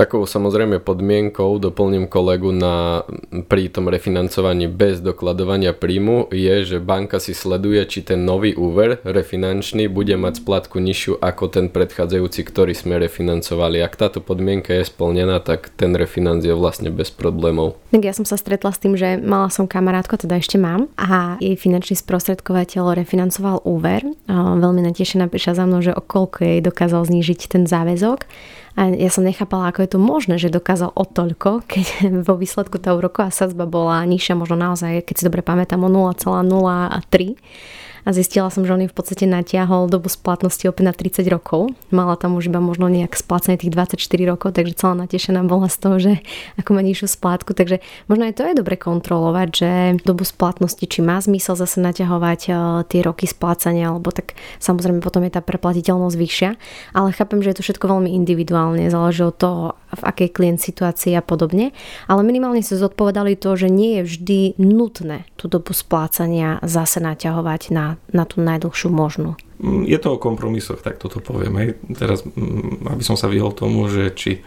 Takou 0.00 0.24
samozrejme 0.24 0.80
podmienkou, 0.80 1.60
doplním 1.60 2.08
kolegu 2.08 2.56
na, 2.56 3.04
pri 3.52 3.68
tom 3.68 3.92
refinancovaní 3.92 4.64
bez 4.64 5.04
dokladovania 5.04 5.76
príjmu 5.76 6.32
je, 6.32 6.64
že 6.64 6.80
banka 6.80 7.20
si 7.20 7.36
sleduje, 7.36 7.84
či 7.84 8.00
ten 8.00 8.24
nový 8.24 8.56
úver 8.56 9.04
refinančný 9.04 9.92
bude 9.92 10.16
mať 10.16 10.40
splatku 10.40 10.80
nižšiu 10.80 11.20
ako 11.20 11.52
ten 11.52 11.68
predchádzajúci, 11.68 12.40
ktorý 12.48 12.72
sme 12.72 12.96
refinancovali. 12.96 13.84
Ak 13.84 14.00
táto 14.00 14.24
podmienka 14.24 14.72
je 14.72 14.88
splnená, 14.88 15.36
tak 15.44 15.68
ten 15.76 15.92
refinanc 15.92 16.48
je 16.48 16.56
vlastne 16.56 16.88
bez 16.88 17.12
problémov. 17.12 17.76
Tak 17.92 18.00
ja 18.00 18.16
som 18.16 18.24
sa 18.24 18.40
stretla 18.40 18.72
s 18.72 18.80
tým, 18.80 18.96
že 18.96 19.20
mala 19.20 19.52
som 19.52 19.68
kamarátko, 19.68 20.16
teda 20.16 20.40
ešte 20.40 20.56
mám, 20.56 20.88
a 20.96 21.36
jej 21.44 21.60
finančný 21.60 22.00
sprostredkovateľ 22.00 22.96
refinancoval 23.04 23.68
úver. 23.68 24.00
Veľmi 24.32 24.80
natešená 24.80 25.28
prišla 25.28 25.60
za 25.60 25.64
mnou, 25.68 25.84
že 25.84 25.92
o 25.92 26.00
koľko 26.00 26.40
jej 26.40 26.64
dokázal 26.64 27.04
znížiť 27.04 27.52
ten 27.52 27.68
záväzok 27.68 28.24
a 28.78 28.86
ja 28.94 29.10
som 29.10 29.26
nechápala, 29.26 29.70
ako 29.70 29.82
je 29.82 29.90
to 29.90 29.98
možné, 29.98 30.34
že 30.38 30.54
dokázal 30.54 30.94
o 30.94 31.04
toľko, 31.06 31.66
keď 31.66 31.86
vo 32.28 32.38
výsledku 32.38 32.78
tá 32.78 32.94
úroková 32.94 33.34
sadzba 33.34 33.66
bola 33.66 34.02
nižšia, 34.06 34.38
možno 34.38 34.56
naozaj, 34.58 35.02
keď 35.06 35.14
si 35.14 35.26
dobre 35.26 35.42
pamätám, 35.42 35.82
o 35.82 35.90
0,03 35.90 37.34
a 38.10 38.16
zistila 38.18 38.50
som, 38.50 38.66
že 38.66 38.74
on 38.74 38.82
v 38.82 38.90
podstate 38.90 39.22
natiahol 39.22 39.86
dobu 39.86 40.10
splatnosti 40.10 40.66
opäť 40.66 40.82
na 40.82 40.90
30 40.90 41.22
rokov. 41.30 41.70
Mala 41.94 42.18
tam 42.18 42.34
už 42.34 42.50
iba 42.50 42.58
možno 42.58 42.90
nejak 42.90 43.14
splácené 43.14 43.54
tých 43.54 43.70
24 43.70 44.02
rokov, 44.26 44.58
takže 44.58 44.74
celá 44.74 44.98
natešená 44.98 45.46
bola 45.46 45.70
z 45.70 45.76
toho, 45.78 45.96
že 46.02 46.12
ako 46.58 46.74
má 46.74 46.82
nižšiu 46.82 47.06
splátku. 47.06 47.54
Takže 47.54 47.78
možno 48.10 48.26
aj 48.26 48.34
to 48.34 48.42
je 48.50 48.58
dobre 48.58 48.74
kontrolovať, 48.74 49.48
že 49.54 49.70
dobu 50.02 50.26
splatnosti, 50.26 50.82
či 50.82 51.06
má 51.06 51.22
zmysel 51.22 51.54
zase 51.54 51.78
naťahovať 51.78 52.40
e, 52.50 52.52
tie 52.90 53.00
roky 53.06 53.30
splácania, 53.30 53.94
alebo 53.94 54.10
tak 54.10 54.34
samozrejme 54.58 54.98
potom 54.98 55.22
je 55.22 55.30
tá 55.30 55.38
preplatiteľnosť 55.38 56.16
vyššia. 56.18 56.50
Ale 56.98 57.14
chápem, 57.14 57.46
že 57.46 57.54
je 57.54 57.56
to 57.62 57.66
všetko 57.70 57.86
veľmi 57.94 58.10
individuálne, 58.10 58.90
záleží 58.90 59.22
od 59.22 59.38
toho, 59.38 59.78
v 59.90 60.02
akej 60.02 60.34
klient 60.34 60.58
situácii 60.58 61.14
a 61.14 61.22
podobne. 61.22 61.70
Ale 62.10 62.26
minimálne 62.26 62.62
sa 62.62 62.74
zodpovedali 62.74 63.38
to, 63.38 63.54
že 63.54 63.70
nie 63.70 64.02
je 64.02 64.02
vždy 64.06 64.40
nutné 64.58 65.30
tú 65.34 65.46
dobu 65.46 65.74
splácania 65.74 66.62
zase 66.62 67.02
naťahovať 67.02 67.62
na 67.70 67.99
na, 68.10 68.24
tú 68.24 68.40
najdlhšiu 68.40 68.88
možnú. 68.88 69.36
Mm, 69.60 69.84
je 69.84 69.98
to 70.00 70.16
o 70.16 70.22
kompromisoch, 70.22 70.80
tak 70.80 70.96
toto 70.96 71.20
poviem. 71.20 71.54
Hej. 71.60 71.68
Teraz, 71.94 72.24
mm, 72.24 72.88
aby 72.88 73.02
som 73.04 73.14
sa 73.14 73.28
vyhol 73.28 73.52
tomu, 73.52 73.86
že 73.92 74.10
či 74.16 74.40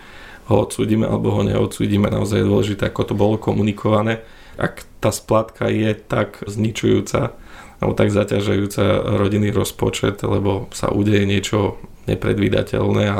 ho 0.52 0.68
odsúdime 0.68 1.08
alebo 1.08 1.32
ho 1.32 1.42
neodsúdime, 1.46 2.12
naozaj 2.12 2.44
je 2.44 2.50
dôležité, 2.50 2.84
ako 2.92 3.02
to 3.08 3.13
bolo 3.16 3.36
komunikované. 3.39 4.26
Ak 4.60 4.84
tá 5.00 5.10
splatka 5.10 5.72
je 5.72 5.96
tak 5.96 6.44
zničujúca, 6.44 7.38
alebo 7.84 8.00
tak 8.00 8.15
zaťažajúca 8.15 9.19
rodinný 9.19 9.52
rozpočet, 9.52 10.24
lebo 10.24 10.72
sa 10.72 10.88
udeje 10.88 11.28
niečo 11.28 11.76
nepredvídateľné 12.04 13.12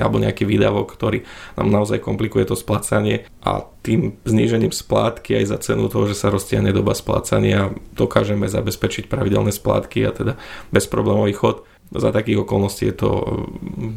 alebo 0.00 0.16
nejaký 0.20 0.44
výdavok, 0.44 0.96
ktorý 0.96 1.24
nám 1.56 1.68
naozaj 1.72 2.00
komplikuje 2.00 2.44
to 2.44 2.56
splácanie. 2.56 3.24
A 3.40 3.64
tým 3.84 4.16
znížením 4.24 4.72
splátky 4.72 5.40
aj 5.40 5.44
za 5.48 5.58
cenu 5.60 5.88
toho, 5.88 6.08
že 6.08 6.16
sa 6.16 6.28
roztiahne 6.28 6.72
doba 6.76 6.92
splácania 6.92 7.72
dokážeme 7.96 8.48
zabezpečiť 8.48 9.08
pravidelné 9.08 9.52
splátky 9.52 10.04
a 10.04 10.12
teda 10.12 10.32
bezproblémový 10.72 11.32
chod 11.36 11.64
za 11.92 12.10
takých 12.10 12.48
okolností 12.48 12.88
je 12.88 12.96
to 12.96 13.10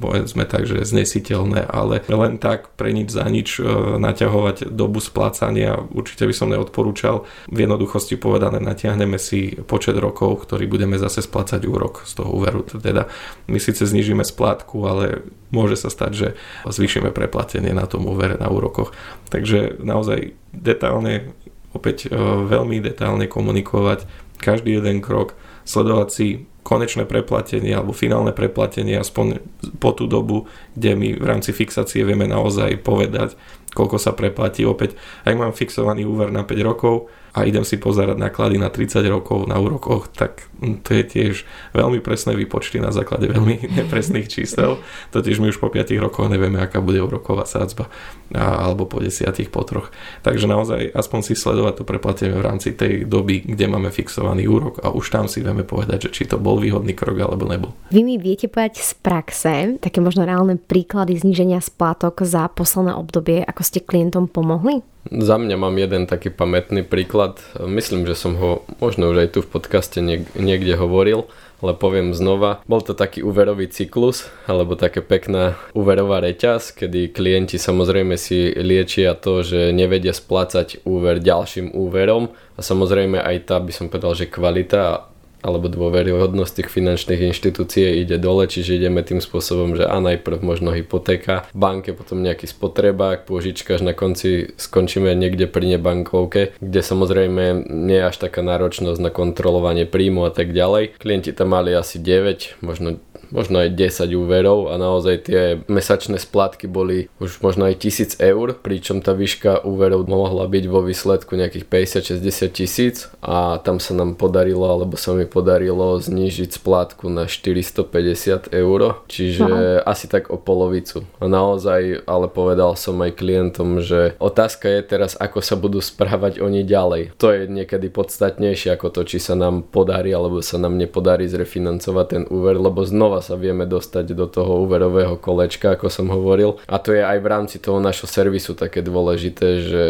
povedzme 0.04 0.44
tak, 0.44 0.68
že 0.68 0.84
znesiteľné, 0.84 1.64
ale 1.64 2.04
len 2.12 2.36
tak 2.38 2.76
pre 2.76 2.92
nič 2.92 3.10
za 3.12 3.24
nič 3.28 3.60
e, 3.60 3.64
naťahovať 4.00 4.72
dobu 4.72 5.00
splácania 5.00 5.80
určite 5.96 6.28
by 6.28 6.36
som 6.36 6.52
neodporúčal. 6.52 7.24
V 7.48 7.58
jednoduchosti 7.64 8.20
povedané 8.20 8.60
natiahneme 8.60 9.16
si 9.16 9.56
počet 9.64 9.96
rokov, 9.96 10.44
ktorý 10.48 10.68
budeme 10.68 11.00
zase 11.00 11.24
splácať 11.24 11.64
úrok 11.66 12.04
z 12.04 12.20
toho 12.20 12.30
úveru. 12.36 12.68
Teda 12.68 13.08
my 13.48 13.60
síce 13.60 13.88
znižíme 13.88 14.28
splátku, 14.28 14.84
ale 14.84 15.24
môže 15.56 15.80
sa 15.80 15.88
stať, 15.88 16.12
že 16.12 16.28
zvýšime 16.68 17.16
preplatenie 17.16 17.72
na 17.72 17.88
tom 17.88 18.04
úvere 18.06 18.36
na 18.36 18.52
úrokoch. 18.52 18.92
Takže 19.32 19.80
naozaj 19.80 20.36
detálne, 20.52 21.32
opäť 21.72 22.08
e, 22.08 22.16
veľmi 22.44 22.84
detálne 22.84 23.26
komunikovať 23.32 24.04
každý 24.40 24.78
jeden 24.78 25.00
krok, 25.00 25.34
sledovať 25.64 26.10
si 26.12 26.28
konečné 26.66 27.06
preplatenie 27.06 27.78
alebo 27.78 27.94
finálne 27.94 28.34
preplatenie 28.34 28.98
aspoň 28.98 29.38
po 29.78 29.94
tú 29.94 30.10
dobu, 30.10 30.50
kde 30.74 30.98
my 30.98 31.10
v 31.22 31.26
rámci 31.26 31.54
fixácie 31.54 32.02
vieme 32.02 32.26
naozaj 32.26 32.82
povedať, 32.82 33.38
koľko 33.78 34.02
sa 34.02 34.18
preplatí. 34.18 34.66
Opäť, 34.66 34.98
ak 35.30 35.38
mám 35.38 35.54
fixovaný 35.54 36.10
úver 36.10 36.34
na 36.34 36.42
5 36.42 36.58
rokov, 36.66 37.14
a 37.36 37.44
idem 37.44 37.68
si 37.68 37.76
pozerať 37.76 38.16
náklady 38.16 38.56
na 38.56 38.72
30 38.72 39.04
rokov 39.12 39.44
na 39.52 39.60
úrokoch, 39.60 40.08
tak 40.16 40.48
to 40.88 40.90
je 40.96 41.04
tiež 41.04 41.34
veľmi 41.76 42.00
presné 42.00 42.32
výpočty 42.32 42.80
na 42.80 42.96
základe 42.96 43.28
veľmi 43.28 43.68
nepresných 43.84 44.32
čísel. 44.32 44.80
Totiž 45.12 45.44
my 45.44 45.52
už 45.52 45.60
po 45.60 45.68
5 45.68 45.92
rokoch 46.00 46.32
nevieme, 46.32 46.64
aká 46.64 46.80
bude 46.80 47.04
úroková 47.04 47.44
sádzba 47.44 47.92
alebo 48.32 48.88
po 48.88 49.04
10 49.04 49.28
po 49.52 49.68
troch. 49.68 49.92
Takže 50.24 50.48
naozaj 50.48 50.96
aspoň 50.96 51.20
si 51.28 51.34
sledovať 51.36 51.84
to 51.84 51.84
preplatenie 51.84 52.40
v 52.40 52.46
rámci 52.48 52.72
tej 52.72 53.04
doby, 53.04 53.44
kde 53.44 53.68
máme 53.68 53.92
fixovaný 53.92 54.48
úrok 54.48 54.80
a 54.80 54.96
už 54.96 55.12
tam 55.12 55.28
si 55.28 55.44
vieme 55.44 55.68
povedať, 55.68 56.08
že 56.08 56.14
či 56.16 56.24
to 56.32 56.40
bol 56.40 56.56
výhodný 56.56 56.96
krok 56.96 57.20
alebo 57.20 57.44
nebol. 57.46 57.76
Vy 57.92 58.02
mi 58.02 58.16
viete 58.16 58.48
povedať 58.48 58.80
z 58.80 58.92
praxe 59.04 59.54
také 59.84 60.00
možno 60.00 60.24
reálne 60.24 60.56
príklady 60.56 61.20
zníženia 61.20 61.60
splátok 61.60 62.24
za 62.24 62.48
posledné 62.48 62.96
obdobie, 62.96 63.44
ako 63.44 63.62
ste 63.62 63.84
klientom 63.84 64.32
pomohli? 64.32 64.95
Za 65.06 65.38
mňa 65.38 65.56
mám 65.62 65.78
jeden 65.78 66.10
taký 66.10 66.34
pamätný 66.34 66.82
príklad. 66.82 67.38
Myslím, 67.62 68.10
že 68.10 68.18
som 68.18 68.34
ho 68.42 68.66
možno 68.82 69.14
už 69.14 69.18
aj 69.22 69.30
tu 69.38 69.40
v 69.46 69.52
podcaste 69.54 70.02
niekde 70.34 70.74
hovoril, 70.74 71.30
ale 71.62 71.78
poviem 71.78 72.18
znova. 72.18 72.66
Bol 72.66 72.82
to 72.82 72.98
taký 72.98 73.22
úverový 73.22 73.70
cyklus, 73.70 74.28
alebo 74.50 74.74
také 74.74 75.06
pekná 75.06 75.62
úverová 75.78 76.26
reťaz, 76.26 76.74
kedy 76.74 77.14
klienti 77.14 77.62
samozrejme 77.62 78.18
si 78.18 78.50
liečia 78.58 79.14
to, 79.14 79.46
že 79.46 79.70
nevedia 79.72 80.12
splácať 80.12 80.82
úver 80.90 81.22
ďalším 81.22 81.78
úverom 81.78 82.34
a 82.58 82.66
samozrejme 82.66 83.22
aj 83.22 83.54
tá 83.54 83.62
by 83.62 83.72
som 83.72 83.88
povedal, 83.94 84.18
že 84.18 84.26
kvalita 84.26 85.15
alebo 85.46 85.70
dôveryhodnosť 85.70 86.52
tých 86.58 86.70
finančných 86.74 87.22
inštitúcií 87.30 88.02
ide 88.02 88.18
dole, 88.18 88.50
čiže 88.50 88.82
ideme 88.82 89.06
tým 89.06 89.22
spôsobom, 89.22 89.78
že 89.78 89.86
a 89.86 90.02
najprv 90.02 90.42
možno 90.42 90.74
hypotéka, 90.74 91.46
banke 91.54 91.94
potom 91.94 92.26
nejaký 92.26 92.50
spotrebák, 92.50 93.30
pôžička, 93.30 93.78
až 93.78 93.86
na 93.86 93.94
konci 93.94 94.58
skončíme 94.58 95.14
niekde 95.14 95.46
pri 95.46 95.78
nebankovke, 95.78 96.58
kde 96.58 96.82
samozrejme 96.82 97.70
nie 97.70 98.02
je 98.02 98.10
až 98.10 98.18
taká 98.18 98.42
náročnosť 98.42 98.98
na 98.98 99.14
kontrolovanie 99.14 99.86
príjmu 99.86 100.26
a 100.26 100.34
tak 100.34 100.50
ďalej. 100.50 100.98
Klienti 100.98 101.30
tam 101.30 101.54
mali 101.54 101.78
asi 101.78 102.02
9, 102.02 102.66
možno 102.66 102.98
možno 103.32 103.62
aj 103.62 103.74
10 103.74 104.12
úverov 104.18 104.70
a 104.70 104.78
naozaj 104.78 105.16
tie 105.30 105.42
mesačné 105.70 106.18
splatky 106.22 106.66
boli 106.66 107.08
už 107.22 107.42
možno 107.42 107.70
aj 107.70 107.82
1000 107.82 108.22
eur, 108.22 108.58
pričom 108.60 109.00
tá 109.00 109.14
výška 109.14 109.64
úverov 109.66 110.06
mohla 110.10 110.46
byť 110.46 110.66
vo 110.70 110.82
výsledku 110.86 111.38
nejakých 111.38 111.66
50-60 111.66 112.52
tisíc 112.52 113.10
a 113.22 113.58
tam 113.62 113.82
sa 113.82 113.94
nám 113.98 114.16
podarilo, 114.20 114.66
alebo 114.66 114.98
sa 115.00 115.14
mi 115.14 115.26
podarilo 115.26 115.98
znížiť 115.98 116.58
splátku 116.60 117.10
na 117.10 117.26
450 117.30 118.54
eur, 118.54 118.80
čiže 119.10 119.46
Aha. 119.46 119.90
asi 119.90 120.06
tak 120.06 120.30
o 120.30 120.38
polovicu. 120.38 121.06
A 121.22 121.26
naozaj, 121.30 122.06
ale 122.06 122.28
povedal 122.30 122.74
som 122.76 122.98
aj 123.02 123.18
klientom, 123.18 123.80
že 123.82 124.18
otázka 124.20 124.68
je 124.70 124.82
teraz, 124.86 125.14
ako 125.18 125.40
sa 125.40 125.56
budú 125.56 125.80
správať 125.80 126.42
oni 126.42 126.66
ďalej. 126.66 127.18
To 127.20 127.32
je 127.32 127.48
niekedy 127.48 127.88
podstatnejšie 127.92 128.76
ako 128.76 128.92
to, 128.92 129.02
či 129.08 129.18
sa 129.22 129.34
nám 129.38 129.64
podarí 129.68 130.12
alebo 130.12 130.44
sa 130.44 130.60
nám 130.60 130.76
nepodarí 130.76 131.28
zrefinancovať 131.30 132.06
ten 132.08 132.24
úver, 132.28 132.60
lebo 132.60 132.84
znova 132.84 133.15
znova 133.16 133.24
sa 133.24 133.40
vieme 133.40 133.64
dostať 133.64 134.12
do 134.12 134.28
toho 134.28 134.68
úverového 134.68 135.16
kolečka, 135.16 135.76
ako 135.76 135.88
som 135.88 136.12
hovoril. 136.12 136.60
A 136.68 136.76
to 136.84 136.92
je 136.92 137.00
aj 137.00 137.18
v 137.24 137.28
rámci 137.32 137.58
toho 137.64 137.80
našho 137.80 138.08
servisu 138.12 138.60
také 138.60 138.84
dôležité, 138.84 139.48
že, 139.64 139.88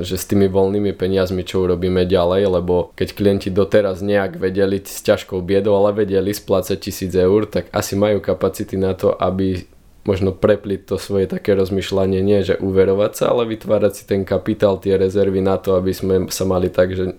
že 0.00 0.14
s 0.16 0.24
tými 0.24 0.48
voľnými 0.48 0.96
peniazmi 0.96 1.44
čo 1.44 1.68
urobíme 1.68 2.08
ďalej, 2.08 2.42
lebo 2.48 2.96
keď 2.96 3.08
klienti 3.12 3.48
doteraz 3.52 4.00
nejak 4.00 4.40
vedeli 4.40 4.80
s 4.80 5.04
ťažkou 5.04 5.44
biedou, 5.44 5.76
ale 5.76 6.04
vedeli 6.04 6.32
splácať 6.32 6.78
tisíc 6.80 7.12
eur, 7.12 7.44
tak 7.44 7.68
asi 7.76 7.92
majú 7.92 8.24
kapacity 8.24 8.80
na 8.80 8.96
to, 8.96 9.12
aby 9.12 9.68
možno 10.02 10.34
prepliť 10.34 10.88
to 10.88 10.96
svoje 10.98 11.30
také 11.30 11.54
rozmýšľanie, 11.54 12.24
nie 12.24 12.42
že 12.42 12.58
uverovať 12.58 13.12
sa, 13.14 13.24
ale 13.30 13.52
vytvárať 13.54 13.92
si 13.92 14.02
ten 14.08 14.26
kapitál, 14.26 14.80
tie 14.82 14.98
rezervy 14.98 15.44
na 15.44 15.60
to, 15.60 15.78
aby 15.78 15.92
sme 15.94 16.14
sa 16.32 16.42
mali 16.42 16.72
tak, 16.72 16.96
že 16.96 17.14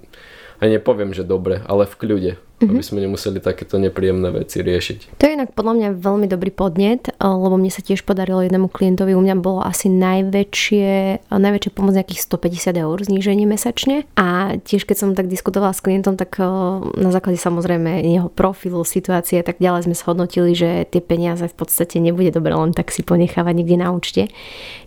aj 0.59 0.67
nepoviem, 0.67 1.15
že 1.15 1.23
dobre, 1.23 1.63
ale 1.63 1.87
v 1.87 1.95
kľude 1.95 2.31
mm-hmm. 2.63 2.79
aby 2.79 2.83
sme 2.83 2.99
nemuseli 3.03 3.37
takéto 3.43 3.75
nepríjemné 3.75 4.31
veci 4.31 4.63
riešiť. 4.63 5.19
To 5.19 5.23
je 5.27 5.35
inak 5.35 5.51
podľa 5.51 5.73
mňa 5.75 5.89
veľmi 5.99 6.27
dobrý 6.31 6.49
podnet, 6.55 7.11
eh, 7.11 7.13
lebo 7.19 7.59
mne 7.59 7.69
sa 7.69 7.83
tiež 7.83 8.07
podarilo 8.07 8.39
jednému 8.39 8.71
klientovi, 8.71 9.11
u 9.13 9.21
mňa 9.21 9.35
bolo 9.39 9.59
asi 9.59 9.91
najväčšie, 9.91 10.89
eh, 11.19 11.27
najväčšie 11.27 11.71
pomoc 11.75 11.93
nejakých 11.97 12.21
150 12.23 12.75
eur 12.79 12.97
zníženie 13.01 13.43
mesačne 13.43 14.07
a 14.15 14.55
tiež 14.61 14.87
keď 14.87 14.97
som 14.97 15.09
tak 15.13 15.27
diskutovala 15.27 15.75
s 15.75 15.83
klientom, 15.83 16.15
tak 16.15 16.39
eh, 16.39 16.47
na 16.95 17.09
základe 17.11 17.37
samozrejme 17.41 18.05
jeho 18.07 18.29
profilu, 18.31 18.85
situácie 18.87 19.41
a 19.41 19.45
tak 19.45 19.59
ďalej 19.59 19.89
sme 19.91 19.95
shodnotili, 19.97 20.53
že 20.53 20.85
tie 20.87 21.01
peniaze 21.01 21.43
v 21.49 21.55
podstate 21.55 21.99
nebude 21.99 22.31
dobre 22.31 22.53
len 22.53 22.71
tak 22.71 22.93
si 22.93 23.01
ponechávať 23.01 23.53
niekde 23.57 23.77
na 23.81 23.89
účte. 23.91 24.29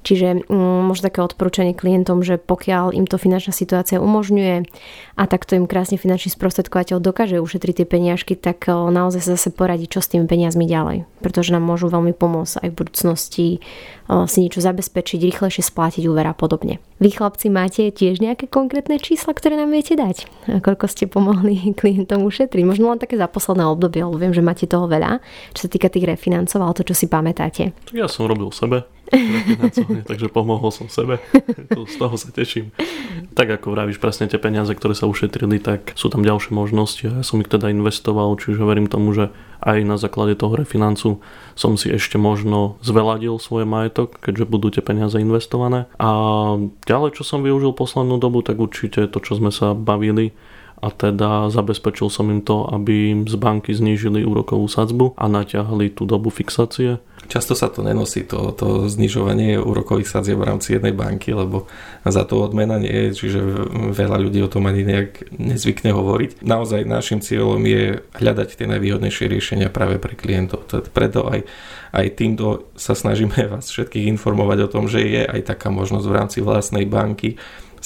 Čiže 0.06 0.46
mm, 0.46 0.86
možno 0.86 1.10
také 1.10 1.18
odporúčanie 1.18 1.74
klientom, 1.74 2.22
že 2.22 2.38
pokiaľ 2.38 2.94
im 2.94 3.10
to 3.10 3.18
finančná 3.18 3.50
situácia 3.50 3.98
umožňuje 3.98 4.62
a 5.18 5.22
takto 5.26 5.58
im 5.58 5.66
krásne 5.66 5.98
finančný 5.98 6.30
sprostredkovateľ 6.30 7.02
dokáže 7.02 7.42
ušetriť 7.42 7.65
našetriť 7.66 7.82
tie 7.82 7.86
peniažky, 7.98 8.32
tak 8.38 8.70
naozaj 8.70 9.26
sa 9.26 9.34
zase 9.34 9.50
poradiť, 9.50 9.98
čo 9.98 10.00
s 10.00 10.10
tými 10.14 10.30
peniazmi 10.30 10.70
ďalej. 10.70 11.02
Pretože 11.18 11.50
nám 11.50 11.66
môžu 11.66 11.90
veľmi 11.90 12.14
pomôcť 12.14 12.62
aj 12.62 12.68
v 12.70 12.78
budúcnosti 12.78 13.46
si 14.06 14.38
niečo 14.38 14.62
zabezpečiť, 14.62 15.18
rýchlejšie 15.18 15.66
splatiť 15.66 16.06
úver 16.06 16.30
a 16.30 16.34
podobne. 16.36 16.78
Vy 17.02 17.18
chlapci 17.18 17.50
máte 17.50 17.90
tiež 17.90 18.22
nejaké 18.22 18.46
konkrétne 18.46 19.02
čísla, 19.02 19.34
ktoré 19.34 19.58
nám 19.58 19.74
viete 19.74 19.98
dať? 19.98 20.30
A 20.46 20.62
koľko 20.62 20.86
ste 20.86 21.10
pomohli 21.10 21.58
klientom 21.80 22.22
ušetriť? 22.22 22.62
Možno 22.62 22.94
len 22.94 23.02
také 23.02 23.18
za 23.18 23.26
posledné 23.26 23.66
obdobie, 23.66 24.06
lebo 24.06 24.14
viem, 24.14 24.30
že 24.30 24.46
máte 24.46 24.70
toho 24.70 24.86
veľa, 24.86 25.18
čo 25.58 25.66
sa 25.66 25.68
týka 25.68 25.90
tých 25.90 26.06
refinancov, 26.06 26.62
ale 26.62 26.78
to, 26.78 26.86
čo 26.86 26.94
si 26.94 27.10
pamätáte. 27.10 27.74
Ja 27.90 28.06
som 28.06 28.30
robil 28.30 28.54
sebe 28.54 28.86
takže 30.10 30.26
pomohol 30.28 30.70
som 30.74 30.90
sebe. 30.90 31.22
Z 31.92 31.94
toho 31.98 32.16
sa 32.18 32.30
teším. 32.34 32.74
Tak 33.32 33.60
ako 33.60 33.72
vravíš, 33.72 34.02
presne 34.02 34.26
tie 34.26 34.40
peniaze, 34.40 34.72
ktoré 34.74 34.96
sa 34.96 35.06
ušetrili, 35.06 35.62
tak 35.62 35.94
sú 35.94 36.10
tam 36.10 36.26
ďalšie 36.26 36.52
možnosti 36.52 37.02
a 37.06 37.22
ja 37.22 37.24
som 37.24 37.38
ich 37.40 37.50
teda 37.50 37.70
investoval, 37.70 38.34
čiže 38.36 38.66
verím 38.66 38.90
tomu, 38.90 39.14
že 39.14 39.30
aj 39.62 39.78
na 39.88 39.96
základe 39.96 40.36
toho 40.36 40.52
refinancu 40.52 41.24
som 41.56 41.72
si 41.80 41.88
ešte 41.88 42.20
možno 42.20 42.76
zveladil 42.84 43.40
svoj 43.40 43.64
majetok, 43.64 44.20
keďže 44.20 44.44
budú 44.44 44.68
tie 44.68 44.84
peniaze 44.84 45.16
investované. 45.16 45.88
A 45.96 46.10
ďalej, 46.84 47.16
čo 47.16 47.22
som 47.24 47.40
využil 47.40 47.72
poslednú 47.72 48.20
dobu, 48.20 48.44
tak 48.44 48.60
určite 48.60 49.08
to, 49.08 49.18
čo 49.22 49.38
sme 49.40 49.48
sa 49.48 49.72
bavili, 49.72 50.36
a 50.80 50.88
teda 50.92 51.48
zabezpečil 51.48 52.12
som 52.12 52.28
im 52.28 52.44
to, 52.44 52.68
aby 52.68 53.24
z 53.24 53.36
banky 53.36 53.72
znížili 53.72 54.22
úrokovú 54.22 54.68
sadzbu 54.68 55.16
a 55.16 55.24
natiahli 55.26 55.92
tú 55.92 56.04
dobu 56.04 56.28
fixácie 56.28 57.00
Často 57.26 57.58
sa 57.58 57.66
to 57.66 57.82
nenosí, 57.82 58.22
to, 58.22 58.54
to 58.54 58.86
znižovanie 58.86 59.58
úrokových 59.58 60.06
sadzieb 60.06 60.38
v 60.38 60.46
rámci 60.46 60.78
jednej 60.78 60.94
banky, 60.94 61.34
lebo 61.34 61.66
za 62.06 62.22
to 62.22 62.38
odmena 62.38 62.78
nie 62.78 63.10
je, 63.10 63.24
čiže 63.24 63.40
veľa 63.90 64.22
ľudí 64.22 64.38
o 64.46 64.50
tom 64.52 64.70
ani 64.70 64.86
nejak 64.86 65.34
nezvykne 65.34 65.90
hovoriť. 65.90 66.46
Naozaj 66.46 66.86
našim 66.86 67.18
cieľom 67.18 67.58
je 67.66 67.98
hľadať 68.14 68.48
tie 68.62 68.66
najvýhodnejšie 68.70 69.26
riešenia 69.26 69.74
práve 69.74 69.98
pre 69.98 70.14
klientov. 70.14 70.70
Preto 70.94 71.26
aj, 71.26 71.42
aj 71.90 72.06
týmto 72.14 72.70
sa 72.78 72.94
snažíme 72.94 73.34
vás 73.52 73.74
všetkých 73.74 74.06
informovať 74.06 74.58
o 74.62 74.70
tom, 74.70 74.84
že 74.86 75.02
je 75.02 75.22
aj 75.26 75.50
taká 75.50 75.68
možnosť 75.74 76.06
v 76.06 76.16
rámci 76.16 76.38
vlastnej 76.46 76.86
banky 76.86 77.34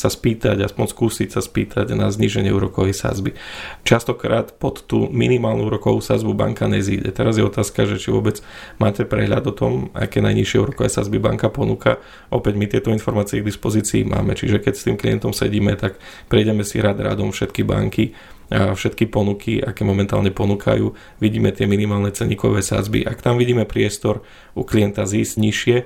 sa 0.00 0.08
spýtať, 0.08 0.64
aspoň 0.64 0.86
skúsiť 0.88 1.28
sa 1.36 1.44
spýtať 1.44 1.92
na 1.92 2.08
zníženie 2.08 2.48
úrokovej 2.48 2.96
sázby. 2.96 3.36
Častokrát 3.84 4.56
pod 4.56 4.88
tú 4.88 5.12
minimálnu 5.12 5.68
úrokovú 5.68 6.00
sázbu 6.00 6.32
banka 6.32 6.64
nezíde. 6.64 7.12
Teraz 7.12 7.36
je 7.36 7.44
otázka, 7.44 7.84
že 7.84 8.00
či 8.00 8.08
vôbec 8.08 8.40
máte 8.80 9.04
prehľad 9.04 9.44
o 9.44 9.54
tom, 9.54 9.72
aké 9.92 10.24
najnižšie 10.24 10.56
úrokové 10.56 10.88
sázby 10.88 11.20
banka 11.20 11.52
ponúka. 11.52 12.00
Opäť 12.32 12.56
my 12.56 12.64
tieto 12.64 12.88
informácie 12.88 13.44
k 13.44 13.48
dispozícii 13.52 14.08
máme, 14.08 14.32
čiže 14.32 14.56
keď 14.56 14.72
s 14.72 14.86
tým 14.88 14.96
klientom 14.96 15.36
sedíme, 15.36 15.76
tak 15.76 16.00
prejdeme 16.32 16.64
si 16.64 16.80
rad 16.80 16.96
radom 16.96 17.28
všetky 17.28 17.60
banky 17.60 18.16
a 18.50 18.74
všetky 18.74 19.06
ponuky, 19.06 19.62
aké 19.62 19.86
momentálne 19.86 20.34
ponúkajú, 20.34 20.90
vidíme 21.22 21.54
tie 21.54 21.70
minimálne 21.70 22.10
ceníkové 22.10 22.66
sázby. 22.66 23.06
Ak 23.06 23.22
tam 23.22 23.38
vidíme 23.38 23.62
priestor 23.62 24.26
u 24.58 24.66
klienta 24.66 25.06
zísť 25.06 25.34
nižšie, 25.38 25.76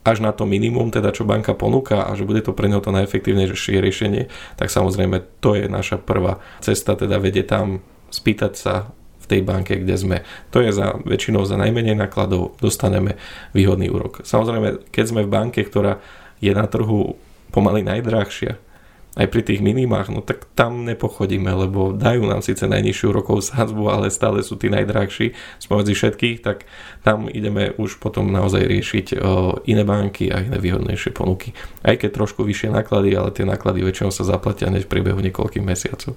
až 0.00 0.24
na 0.24 0.32
to 0.32 0.48
minimum, 0.48 0.88
teda 0.88 1.12
čo 1.12 1.28
banka 1.28 1.52
ponúka 1.52 2.08
a 2.08 2.16
že 2.16 2.24
bude 2.24 2.40
to 2.40 2.56
pre 2.56 2.72
neho 2.72 2.80
to 2.80 2.88
najefektívnejšie 2.88 3.84
riešenie, 3.84 4.32
tak 4.56 4.72
samozrejme 4.72 5.20
to 5.44 5.56
je 5.56 5.68
naša 5.68 6.00
prvá 6.00 6.40
cesta, 6.64 6.96
teda 6.96 7.20
vedie 7.20 7.44
tam 7.44 7.84
spýtať 8.08 8.52
sa 8.56 8.74
v 9.20 9.26
tej 9.28 9.40
banke, 9.44 9.76
kde 9.76 9.94
sme. 10.00 10.16
To 10.56 10.64
je 10.64 10.72
za 10.72 10.96
väčšinou 11.04 11.44
za 11.44 11.60
najmenej 11.60 12.00
nákladov, 12.00 12.56
dostaneme 12.58 13.20
výhodný 13.52 13.92
úrok. 13.92 14.24
Samozrejme, 14.24 14.88
keď 14.88 15.04
sme 15.04 15.22
v 15.28 15.32
banke, 15.32 15.60
ktorá 15.60 16.00
je 16.40 16.56
na 16.56 16.64
trhu 16.64 17.20
pomaly 17.52 17.84
najdrahšia, 17.84 18.56
aj 19.20 19.28
pri 19.28 19.44
tých 19.44 19.60
minimách, 19.60 20.08
no 20.08 20.24
tak 20.24 20.48
tam 20.56 20.88
nepochodíme, 20.88 21.52
lebo 21.52 21.92
dajú 21.92 22.24
nám 22.24 22.40
síce 22.40 22.64
najnižšiu 22.64 23.12
rokovú 23.12 23.44
sádzbu, 23.44 23.84
ale 23.92 24.08
stále 24.08 24.40
sú 24.40 24.56
tí 24.56 24.72
najdrahší 24.72 25.36
spomedzi 25.60 25.92
všetkých, 25.92 26.40
tak 26.40 26.64
tam 27.04 27.28
ideme 27.28 27.76
už 27.76 28.00
potom 28.00 28.32
naozaj 28.32 28.64
riešiť 28.64 29.06
o, 29.20 29.60
iné 29.68 29.84
banky 29.84 30.32
a 30.32 30.40
iné 30.40 30.56
výhodnejšie 30.56 31.12
ponuky. 31.12 31.52
Aj 31.84 32.00
keď 32.00 32.16
trošku 32.16 32.48
vyššie 32.48 32.72
náklady, 32.72 33.12
ale 33.12 33.28
tie 33.36 33.44
náklady 33.44 33.84
väčšinou 33.84 34.08
sa 34.08 34.24
zaplatia 34.24 34.72
než 34.72 34.88
v 34.88 34.96
priebehu 34.96 35.20
niekoľkých 35.20 35.64
mesiacov. 35.68 36.16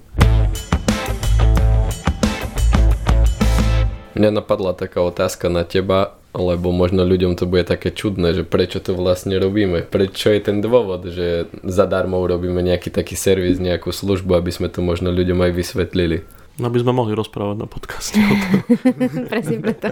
Mňa 4.14 4.30
napadla 4.30 4.78
taká 4.78 5.04
otázka 5.04 5.52
na 5.52 5.68
teba, 5.68 6.23
lebo 6.34 6.74
možno 6.74 7.06
ľuďom 7.06 7.38
to 7.38 7.46
bude 7.46 7.70
také 7.70 7.94
čudné, 7.94 8.34
že 8.34 8.44
prečo 8.44 8.82
to 8.82 8.98
vlastne 8.98 9.38
robíme, 9.38 9.86
prečo 9.86 10.34
je 10.34 10.42
ten 10.42 10.66
dôvod, 10.66 11.14
že 11.14 11.46
zadarmo 11.62 12.18
urobíme 12.18 12.66
nejaký 12.66 12.90
taký 12.90 13.14
servis, 13.14 13.62
nejakú 13.62 13.94
službu, 13.94 14.42
aby 14.42 14.50
sme 14.50 14.68
to 14.68 14.82
možno 14.82 15.14
ľuďom 15.14 15.46
aj 15.46 15.52
vysvetlili. 15.54 16.26
No 16.54 16.70
by 16.70 16.86
sme 16.86 16.94
mohli 16.94 17.18
rozprávať 17.18 17.58
na 17.58 17.66
podcaste 17.66 18.22
o 18.22 18.36
tom. 18.38 18.62
Presne 19.34 19.58
preto. 19.58 19.90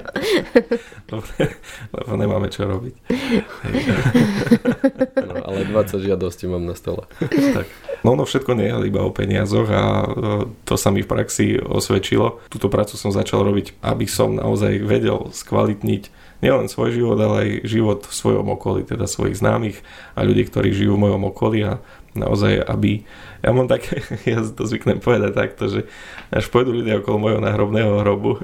Dobre, 1.09 1.57
lebo 1.89 2.13
nemáme 2.13 2.53
čo 2.53 2.69
robiť. 2.69 3.01
no, 5.25 5.33
ale 5.41 5.65
20 5.65 6.05
žiadostí 6.05 6.45
mám 6.45 6.61
na 6.61 6.77
stole. 6.77 7.09
tak. 7.57 7.65
No, 8.05 8.13
no 8.13 8.29
všetko 8.29 8.53
nie 8.53 8.69
je 8.69 8.93
iba 8.93 9.01
o 9.01 9.09
peniazoch 9.09 9.73
a 9.73 9.81
e, 9.81 10.05
to 10.61 10.77
sa 10.77 10.93
mi 10.93 11.01
v 11.01 11.09
praxi 11.09 11.57
osvedčilo. 11.57 12.37
Túto 12.53 12.69
prácu 12.69 12.93
som 12.93 13.09
začal 13.09 13.41
robiť, 13.41 13.81
aby 13.81 14.05
som 14.05 14.37
naozaj 14.37 14.85
vedel 14.85 15.33
skvalitniť 15.33 16.20
nielen 16.41 16.67
svoj 16.67 16.93
život, 16.93 17.17
ale 17.21 17.37
aj 17.41 17.49
život 17.69 17.99
v 18.05 18.13
svojom 18.13 18.47
okolí, 18.53 18.81
teda 18.83 19.05
svojich 19.05 19.37
známych 19.37 19.77
a 20.17 20.25
ľudí, 20.25 20.49
ktorí 20.49 20.73
žijú 20.73 20.97
v 20.97 21.03
mojom 21.07 21.23
okolí 21.29 21.59
a 21.63 21.79
naozaj, 22.17 22.59
aby 22.65 23.05
ja 23.41 23.49
mám 23.51 23.67
tak, 23.67 23.89
ja 24.29 24.39
to 24.41 24.63
zvyknem 24.65 25.01
povedať 25.01 25.31
takto, 25.33 25.67
že 25.67 25.89
až 26.29 26.45
pôjdu 26.47 26.71
ľudia 26.73 27.01
okolo 27.01 27.17
mojho 27.17 27.39
náhrobného 27.41 28.01
hrobu, 28.05 28.37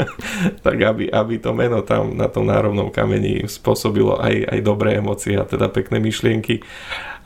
tak 0.66 0.76
aby, 0.80 1.12
aby 1.12 1.34
to 1.38 1.52
meno 1.52 1.84
tam 1.84 2.16
na 2.16 2.26
tom 2.26 2.48
náhrobnom 2.48 2.88
kameni 2.88 3.44
spôsobilo 3.46 4.18
aj, 4.18 4.48
aj 4.48 4.58
dobré 4.64 4.98
emócie 4.98 5.36
a 5.36 5.44
teda 5.44 5.68
pekné 5.68 6.00
myšlienky 6.00 6.64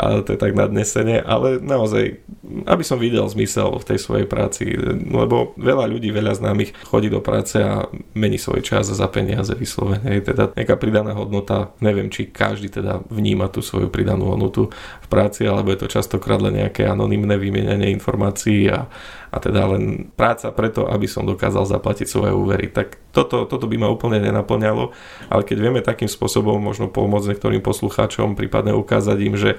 ale 0.03 0.27
to 0.27 0.35
je 0.35 0.39
tak 0.41 0.59
nadnesenie, 0.59 1.23
ale 1.23 1.63
naozaj, 1.63 2.19
aby 2.67 2.83
som 2.83 2.99
videl 2.99 3.23
zmysel 3.29 3.79
v 3.79 3.87
tej 3.87 3.99
svojej 4.03 4.27
práci, 4.27 4.75
lebo 5.07 5.55
veľa 5.55 5.87
ľudí, 5.87 6.11
veľa 6.11 6.43
známych 6.43 6.75
chodí 6.89 7.07
do 7.07 7.23
práce 7.23 7.63
a 7.63 7.87
mení 8.17 8.35
svoj 8.41 8.67
čas 8.67 8.91
za 8.91 9.07
peniaze 9.07 9.55
vyslovene. 9.55 10.19
Teda 10.25 10.51
nejaká 10.59 10.75
pridaná 10.75 11.15
hodnota, 11.15 11.71
neviem, 11.79 12.11
či 12.11 12.27
každý 12.27 12.73
teda 12.73 13.05
vníma 13.13 13.47
tú 13.47 13.63
svoju 13.63 13.93
pridanú 13.95 14.33
hodnotu 14.35 14.75
v 14.75 15.07
práci, 15.07 15.47
alebo 15.47 15.71
je 15.71 15.87
to 15.87 15.93
častokrát 15.93 16.43
len 16.43 16.67
nejaké 16.67 16.83
anonimné 16.83 17.12
vymienanie 17.19 17.93
informácií 17.93 18.73
a, 18.73 18.89
a 19.29 19.37
teda 19.37 19.69
len 19.77 20.09
práca 20.17 20.49
preto, 20.55 20.89
aby 20.89 21.05
som 21.05 21.29
dokázal 21.29 21.69
zaplatiť 21.69 22.09
svoje 22.09 22.33
úvery. 22.33 22.73
Tak 22.73 23.13
toto, 23.13 23.45
toto 23.45 23.69
by 23.69 23.77
ma 23.77 23.89
úplne 23.93 24.23
nenaplňalo, 24.23 24.93
ale 25.29 25.43
keď 25.45 25.57
vieme 25.61 25.81
takým 25.85 26.09
spôsobom 26.09 26.57
možno 26.57 26.89
pomôcť 26.89 27.37
niektorým 27.37 27.61
poslucháčom, 27.61 28.39
prípadne 28.39 28.73
ukázať 28.73 29.19
im, 29.21 29.35
že 29.37 29.51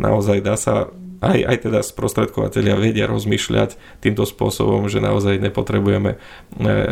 naozaj 0.00 0.40
dá 0.40 0.56
sa 0.56 0.88
aj, 1.20 1.40
aj 1.44 1.56
teda 1.68 1.80
sprostredkovateľia 1.84 2.74
vedia 2.78 3.06
rozmýšľať 3.06 3.76
týmto 4.02 4.26
spôsobom, 4.26 4.86
že 4.90 5.02
naozaj 5.02 5.38
nepotrebujeme 5.38 6.16
e, 6.16 6.18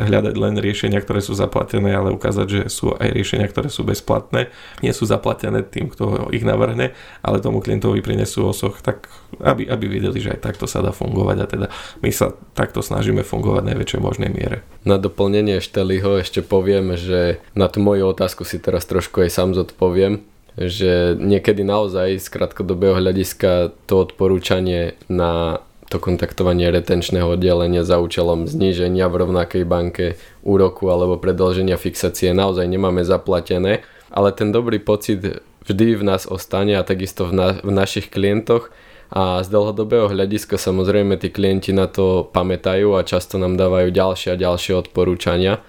hľadať 0.07 0.35
len 0.37 0.55
riešenia, 0.59 1.01
ktoré 1.03 1.25
sú 1.25 1.35
zaplatené, 1.35 1.95
ale 1.95 2.15
ukázať, 2.15 2.47
že 2.47 2.61
sú 2.69 2.95
aj 2.95 3.09
riešenia, 3.11 3.49
ktoré 3.51 3.69
sú 3.69 3.83
bezplatné, 3.83 4.53
nie 4.81 4.93
sú 4.95 5.09
zaplatené 5.09 5.67
tým, 5.67 5.91
kto 5.91 6.31
ich 6.31 6.47
navrhne, 6.47 6.95
ale 7.25 7.43
tomu 7.43 7.65
klientovi 7.65 8.05
prinesú 8.05 8.47
osoch, 8.47 8.79
tak 8.81 9.11
aby, 9.41 9.67
aby 9.67 9.85
videli, 9.89 10.19
že 10.21 10.37
aj 10.39 10.41
takto 10.45 10.67
sa 10.69 10.85
dá 10.85 10.93
fungovať 10.95 11.37
a 11.43 11.47
teda 11.47 11.67
my 12.05 12.11
sa 12.13 12.37
takto 12.53 12.85
snažíme 12.85 13.25
fungovať 13.25 13.63
v 13.65 13.71
najväčšej 13.75 14.01
možnej 14.01 14.31
miere. 14.31 14.67
Na 14.83 14.99
doplnenie 14.99 15.63
Šteliho 15.63 16.19
ešte 16.21 16.43
poviem, 16.43 16.99
že 16.99 17.39
na 17.55 17.71
tú 17.71 17.79
moju 17.79 18.11
otázku 18.11 18.43
si 18.43 18.59
teraz 18.59 18.85
trošku 18.85 19.23
aj 19.23 19.31
sám 19.31 19.51
zodpoviem 19.55 20.32
že 20.57 21.17
niekedy 21.17 21.65
naozaj 21.65 22.21
z 22.21 22.27
krátkodobého 22.29 23.01
hľadiska 23.01 23.73
to 23.89 23.95
odporúčanie 24.05 24.99
na 25.09 25.65
to 25.89 26.01
kontaktovanie 26.01 26.73
retenčného 26.73 27.37
oddelenia 27.37 27.85
za 27.85 28.01
účelom 28.01 28.49
zníženia 28.49 29.13
v 29.13 29.29
rovnakej 29.29 29.65
banke 29.69 30.17
úroku 30.41 30.89
alebo 30.89 31.21
predlženia 31.21 31.77
fixácie 31.77 32.33
naozaj 32.33 32.65
nemáme 32.65 33.05
zaplatené, 33.05 33.85
ale 34.09 34.33
ten 34.33 34.53
dobrý 34.57 34.81
pocit 34.81 35.45
vždy 35.69 36.01
v 36.01 36.05
nás 36.05 36.25
ostane 36.25 36.81
a 36.81 36.83
takisto 36.83 37.29
v, 37.29 37.33
na, 37.37 37.49
v 37.61 37.71
našich 37.73 38.09
klientoch 38.09 38.73
a 39.13 39.45
z 39.45 39.49
dlhodobého 39.53 40.09
hľadiska 40.09 40.57
samozrejme 40.57 41.21
tí 41.21 41.29
klienti 41.29 41.77
na 41.77 41.85
to 41.85 42.25
pamätajú 42.33 42.97
a 42.97 43.05
často 43.05 43.37
nám 43.37 43.61
dávajú 43.61 43.93
ďalšie 43.93 44.33
a 44.33 44.41
ďalšie 44.41 44.73
odporúčania. 44.73 45.61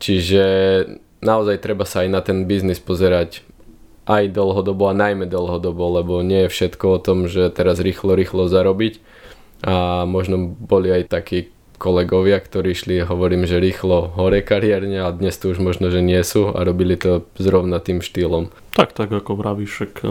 Čiže 0.00 0.44
naozaj 1.20 1.60
treba 1.60 1.84
sa 1.84 2.04
aj 2.04 2.08
na 2.08 2.20
ten 2.24 2.48
biznis 2.48 2.80
pozerať 2.80 3.44
aj 4.06 4.30
dlhodobo 4.30 4.86
a 4.86 4.94
najmä 4.94 5.26
dlhodobo, 5.26 5.98
lebo 6.00 6.22
nie 6.22 6.46
je 6.46 6.52
všetko 6.52 6.84
o 6.96 6.98
tom, 7.02 7.26
že 7.26 7.50
teraz 7.50 7.82
rýchlo, 7.82 8.14
rýchlo 8.14 8.46
zarobiť 8.46 9.02
a 9.66 10.06
možno 10.06 10.46
boli 10.46 10.94
aj 10.94 11.10
takí 11.10 11.50
kolegovia, 11.76 12.40
ktorí 12.40 12.72
išli, 12.72 13.04
hovorím, 13.04 13.44
že 13.44 13.60
rýchlo 13.60 14.16
hore 14.16 14.40
kariérne 14.40 15.04
a 15.04 15.12
dnes 15.12 15.36
tu 15.36 15.52
už 15.52 15.60
možno, 15.60 15.92
že 15.92 16.00
nie 16.00 16.18
sú 16.24 16.48
a 16.48 16.64
robili 16.64 16.96
to 16.96 17.28
zrovna 17.36 17.78
tým 17.84 18.00
štýlom. 18.00 18.48
Tak, 18.72 18.92
tak 18.96 19.12
ako 19.12 19.36
vravíš, 19.36 19.70
však 19.72 19.92
eh, 20.04 20.08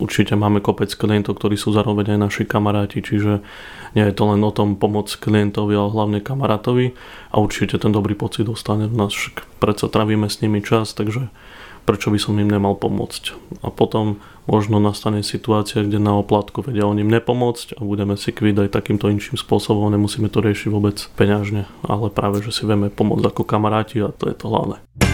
určite 0.00 0.36
máme 0.36 0.64
kopec 0.64 0.88
klientov, 0.92 1.40
ktorí 1.40 1.56
sú 1.60 1.72
zároveň 1.72 2.16
aj 2.16 2.20
naši 2.20 2.42
kamaráti, 2.48 3.04
čiže 3.04 3.44
nie 3.92 4.04
je 4.08 4.14
to 4.16 4.24
len 4.24 4.40
o 4.40 4.52
tom 4.52 4.76
pomôcť 4.76 5.20
klientovi, 5.20 5.76
ale 5.76 5.92
hlavne 5.92 6.18
kamarátovi 6.24 6.96
a 7.28 7.36
určite 7.40 7.76
ten 7.76 7.92
dobrý 7.92 8.16
pocit 8.16 8.48
dostane 8.48 8.88
v 8.88 8.96
nás, 8.96 9.12
však 9.12 9.60
predsa 9.60 9.92
travíme 9.92 10.28
s 10.32 10.40
nimi 10.40 10.64
čas, 10.64 10.96
takže 10.96 11.28
prečo 11.84 12.10
by 12.10 12.18
som 12.18 12.38
im 12.38 12.50
nemal 12.50 12.78
pomôcť. 12.78 13.36
A 13.62 13.70
potom 13.70 14.22
možno 14.46 14.82
nastane 14.82 15.22
situácia, 15.22 15.86
kde 15.86 16.02
na 16.02 16.18
oplatku 16.18 16.66
vedia 16.66 16.86
o 16.86 16.94
ním 16.94 17.10
nepomôcť 17.10 17.78
a 17.78 17.80
budeme 17.86 18.18
si 18.18 18.34
aj 18.34 18.74
takýmto 18.74 19.06
inším 19.06 19.38
spôsobom, 19.38 19.90
nemusíme 19.90 20.26
to 20.26 20.42
riešiť 20.42 20.68
vôbec 20.70 20.98
peňažne, 21.14 21.70
ale 21.86 22.10
práve, 22.10 22.42
že 22.42 22.50
si 22.50 22.66
vieme 22.66 22.90
pomôcť 22.90 23.24
ako 23.30 23.42
kamaráti 23.46 24.02
a 24.02 24.10
to 24.10 24.26
je 24.26 24.34
to 24.34 24.46
hlavné. 24.50 25.11